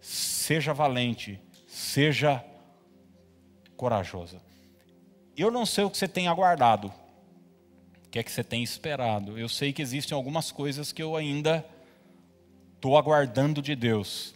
Seja 0.00 0.72
valente, 0.72 1.40
seja 1.66 2.44
corajosa. 3.76 4.42
Eu 5.36 5.50
não 5.50 5.64
sei 5.64 5.84
o 5.84 5.90
que 5.90 5.96
você 5.96 6.08
tem 6.08 6.28
aguardado, 6.28 6.92
o 8.06 8.10
que 8.10 8.18
é 8.18 8.22
que 8.22 8.30
você 8.30 8.44
tem 8.44 8.62
esperado. 8.62 9.38
Eu 9.38 9.48
sei 9.48 9.72
que 9.72 9.80
existem 9.80 10.14
algumas 10.14 10.52
coisas 10.52 10.92
que 10.92 11.02
eu 11.02 11.16
ainda 11.16 11.64
estou 12.74 12.98
aguardando 12.98 13.62
de 13.62 13.74
Deus. 13.74 14.34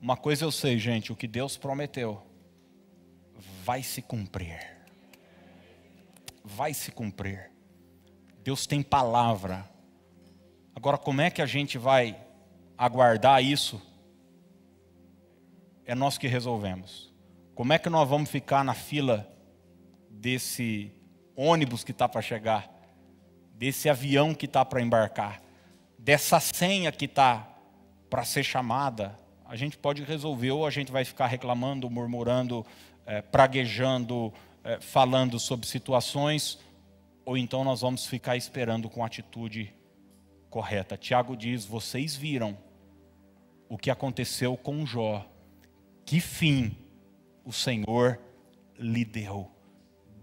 Uma 0.00 0.16
coisa 0.16 0.44
eu 0.44 0.52
sei, 0.52 0.78
gente: 0.78 1.12
o 1.12 1.16
que 1.16 1.28
Deus 1.28 1.56
prometeu 1.56 2.22
vai 3.64 3.82
se 3.82 4.00
cumprir 4.00 4.80
vai 6.50 6.74
se 6.74 6.90
cumprir. 6.90 7.50
Deus 8.42 8.66
tem 8.66 8.82
palavra. 8.82 9.68
Agora, 10.74 10.98
como 10.98 11.20
é 11.20 11.30
que 11.30 11.42
a 11.42 11.46
gente 11.46 11.78
vai 11.78 12.16
aguardar 12.76 13.42
isso? 13.42 13.80
É 15.84 15.94
nós 15.94 16.18
que 16.18 16.26
resolvemos. 16.26 17.12
Como 17.54 17.72
é 17.72 17.78
que 17.78 17.90
nós 17.90 18.08
vamos 18.08 18.30
ficar 18.30 18.64
na 18.64 18.74
fila 18.74 19.30
desse 20.08 20.92
ônibus 21.36 21.84
que 21.84 21.92
está 21.92 22.08
para 22.08 22.22
chegar, 22.22 22.70
desse 23.54 23.88
avião 23.88 24.34
que 24.34 24.46
está 24.46 24.64
para 24.64 24.80
embarcar, 24.80 25.42
dessa 25.98 26.40
senha 26.40 26.90
que 26.90 27.04
está 27.04 27.48
para 28.08 28.24
ser 28.24 28.42
chamada? 28.42 29.18
A 29.50 29.56
gente 29.56 29.76
pode 29.76 30.04
resolver, 30.04 30.52
ou 30.52 30.64
a 30.64 30.70
gente 30.70 30.92
vai 30.92 31.04
ficar 31.04 31.26
reclamando, 31.26 31.90
murmurando, 31.90 32.64
é, 33.04 33.20
praguejando, 33.20 34.32
é, 34.62 34.78
falando 34.78 35.40
sobre 35.40 35.66
situações, 35.66 36.56
ou 37.24 37.36
então 37.36 37.64
nós 37.64 37.80
vamos 37.80 38.06
ficar 38.06 38.36
esperando 38.36 38.88
com 38.88 39.04
atitude 39.04 39.74
correta. 40.48 40.96
Tiago 40.96 41.36
diz: 41.36 41.64
vocês 41.64 42.14
viram 42.14 42.56
o 43.68 43.76
que 43.76 43.90
aconteceu 43.90 44.56
com 44.56 44.86
Jó, 44.86 45.28
que 46.06 46.20
fim 46.20 46.70
o 47.44 47.52
Senhor 47.52 48.20
lhe 48.78 49.04
deu. 49.04 49.50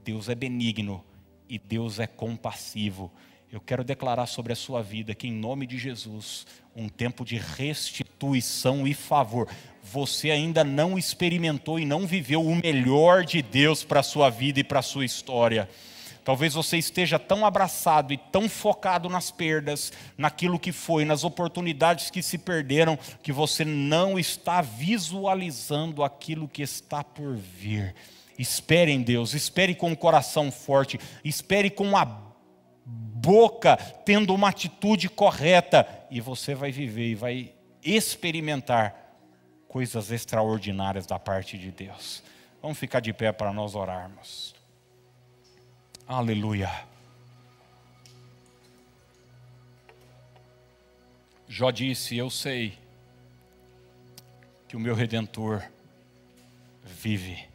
Deus 0.06 0.30
é 0.30 0.36
benigno 0.36 1.04
e 1.50 1.60
Deus 1.60 2.00
é 2.00 2.08
compassivo. 2.08 3.12
Eu 3.52 3.62
quero 3.62 3.82
declarar 3.82 4.26
sobre 4.26 4.52
a 4.52 4.56
sua 4.58 4.84
vida 4.84 5.16
que, 5.16 5.28
em 5.28 5.32
nome 5.32 5.66
de 5.66 5.78
Jesus, 5.78 6.46
um 6.76 6.90
tempo 6.90 7.24
de 7.24 7.38
restituição 7.38 8.86
e 8.86 8.94
favor. 8.94 9.48
Você 9.82 10.30
ainda 10.30 10.66
não 10.66 10.98
experimentou 10.98 11.80
e 11.80 11.86
não 11.86 12.06
viveu 12.06 12.46
o 12.46 12.56
melhor 12.58 13.24
de 13.24 13.42
Deus 13.42 13.86
para 13.86 14.02
a 14.02 14.04
sua 14.04 14.30
vida 14.30 14.60
e 14.60 14.66
para 14.66 14.80
a 14.80 14.84
sua 14.84 15.06
história. 15.06 15.70
Talvez 16.26 16.56
você 16.56 16.78
esteja 16.78 17.18
tão 17.18 17.46
abraçado 17.46 18.12
e 18.12 18.18
tão 18.18 18.50
focado 18.50 19.08
nas 19.08 19.32
perdas, 19.32 19.94
naquilo 20.18 20.60
que 20.60 20.74
foi, 20.74 21.06
nas 21.06 21.24
oportunidades 21.24 22.10
que 22.10 22.22
se 22.22 22.38
perderam, 22.38 23.00
que 23.24 23.32
você 23.32 23.64
não 23.64 24.20
está 24.20 24.62
visualizando 24.62 26.04
aquilo 26.04 26.50
que 26.50 26.62
está 26.62 27.02
por 27.02 27.38
vir. 27.38 27.96
Espere 28.38 28.92
em 28.92 29.02
Deus, 29.02 29.34
espere 29.34 29.74
com 29.74 29.94
o 29.94 29.96
coração 29.96 30.52
forte, 30.52 31.00
espere 31.24 31.70
com 31.70 31.96
a 31.96 32.27
boca 32.88 33.76
tendo 34.06 34.34
uma 34.34 34.50
atitude 34.50 35.10
correta, 35.10 35.86
e 36.10 36.22
você 36.22 36.56
vai 36.56 36.72
viver 36.72 37.10
e 37.10 37.16
vai 37.16 37.54
experimentar 37.84 38.96
coisas 39.68 40.12
extraordinárias 40.12 41.06
da 41.06 41.20
parte 41.20 41.58
de 41.58 41.70
Deus. 41.70 42.24
Vamos 42.62 42.78
ficar 42.78 43.02
de 43.02 43.12
pé 43.12 43.34
para 43.34 43.52
nós 43.52 43.76
orarmos. 43.76 44.56
Aleluia. 46.08 46.72
Jó 51.50 51.70
disse: 51.70 52.16
Eu 52.16 52.30
sei 52.30 52.78
que 54.68 54.78
o 54.78 54.80
meu 54.80 54.96
redentor 54.96 55.64
vive. 56.84 57.46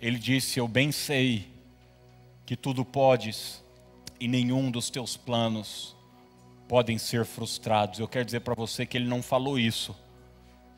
Ele 0.00 0.18
disse: 0.18 0.60
Eu 0.60 0.68
bem 0.68 0.92
sei 0.92 1.48
que 2.44 2.56
tudo 2.56 2.84
podes 2.84 3.64
e 4.18 4.28
nenhum 4.28 4.70
dos 4.70 4.90
teus 4.90 5.16
planos 5.16 5.96
podem 6.68 6.98
ser 6.98 7.24
frustrados. 7.24 7.98
Eu 7.98 8.08
quero 8.08 8.24
dizer 8.24 8.40
para 8.40 8.54
você 8.54 8.84
que 8.84 8.96
ele 8.96 9.08
não 9.08 9.22
falou 9.22 9.58
isso 9.58 9.94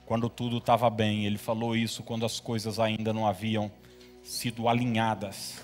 quando 0.09 0.31
tudo 0.31 0.57
estava 0.57 0.89
bem, 0.89 1.27
ele 1.27 1.37
falou 1.37 1.77
isso 1.77 2.03
quando 2.03 2.25
as 2.25 2.41
coisas 2.41 2.81
ainda 2.81 3.13
não 3.13 3.27
haviam 3.27 3.71
sido 4.23 4.67
alinhadas 4.67 5.63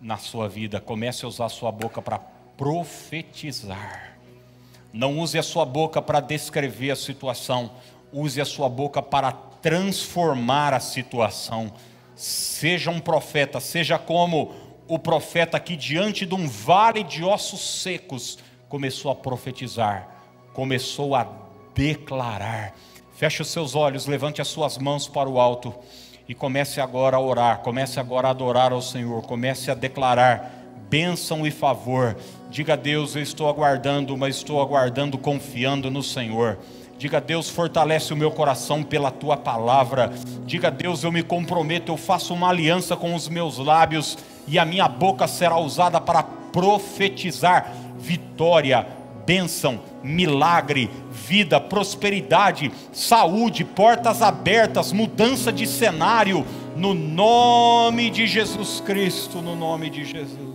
na 0.00 0.16
sua 0.16 0.48
vida. 0.48 0.80
Comece 0.80 1.24
a 1.24 1.28
usar 1.28 1.44
a 1.44 1.48
sua 1.48 1.70
boca 1.70 2.02
para 2.02 2.18
profetizar. 2.18 4.18
Não 4.92 5.20
use 5.20 5.38
a 5.38 5.42
sua 5.42 5.64
boca 5.64 6.02
para 6.02 6.18
descrever 6.18 6.90
a 6.90 6.96
situação, 6.96 7.70
use 8.12 8.40
a 8.40 8.44
sua 8.44 8.68
boca 8.68 9.00
para 9.00 9.30
transformar 9.30 10.74
a 10.74 10.80
situação. 10.80 11.72
Seja 12.16 12.90
um 12.90 12.98
profeta, 12.98 13.60
seja 13.60 14.00
como 14.00 14.52
o 14.88 14.98
profeta 14.98 15.58
que 15.58 15.76
diante 15.76 16.24
de 16.24 16.34
um 16.34 16.48
vale 16.48 17.02
de 17.02 17.24
ossos 17.24 17.82
secos 17.82 18.38
começou 18.68 19.10
a 19.10 19.14
profetizar, 19.14 20.08
começou 20.52 21.14
a 21.14 21.26
declarar. 21.74 22.74
Feche 23.14 23.42
os 23.42 23.48
seus 23.48 23.74
olhos, 23.74 24.06
levante 24.06 24.40
as 24.40 24.48
suas 24.48 24.78
mãos 24.78 25.08
para 25.08 25.28
o 25.28 25.40
alto 25.40 25.74
e 26.28 26.34
comece 26.34 26.80
agora 26.80 27.16
a 27.16 27.20
orar, 27.20 27.58
comece 27.60 27.98
agora 27.98 28.28
a 28.28 28.30
adorar 28.30 28.72
ao 28.72 28.82
Senhor, 28.82 29.22
comece 29.22 29.70
a 29.70 29.74
declarar 29.74 30.52
bênção 30.88 31.46
e 31.46 31.50
favor. 31.50 32.16
Diga 32.50 32.74
a 32.74 32.76
Deus: 32.76 33.16
Eu 33.16 33.22
estou 33.22 33.48
aguardando, 33.48 34.16
mas 34.16 34.36
estou 34.36 34.60
aguardando 34.60 35.18
confiando 35.18 35.90
no 35.90 36.02
Senhor. 36.02 36.58
Diga, 36.98 37.20
Deus, 37.20 37.50
fortalece 37.50 38.14
o 38.14 38.16
meu 38.16 38.30
coração 38.30 38.82
pela 38.82 39.10
tua 39.10 39.36
palavra. 39.36 40.10
Diga, 40.46 40.70
Deus, 40.70 41.04
eu 41.04 41.12
me 41.12 41.22
comprometo, 41.22 41.92
eu 41.92 41.96
faço 41.98 42.32
uma 42.32 42.48
aliança 42.48 42.96
com 42.96 43.14
os 43.14 43.28
meus 43.28 43.58
lábios 43.58 44.16
e 44.46 44.58
a 44.58 44.64
minha 44.64 44.88
boca 44.88 45.26
será 45.26 45.58
usada 45.58 46.00
para 46.00 46.22
profetizar 46.22 47.72
vitória, 47.98 48.86
bênção, 49.26 49.80
milagre, 50.02 50.90
vida, 51.10 51.60
prosperidade, 51.60 52.70
saúde, 52.92 53.64
portas 53.64 54.22
abertas, 54.22 54.92
mudança 54.92 55.52
de 55.52 55.66
cenário, 55.66 56.46
no 56.76 56.94
nome 56.94 58.10
de 58.10 58.26
Jesus 58.26 58.80
Cristo, 58.80 59.42
no 59.42 59.56
nome 59.56 59.90
de 59.90 60.04
Jesus. 60.04 60.45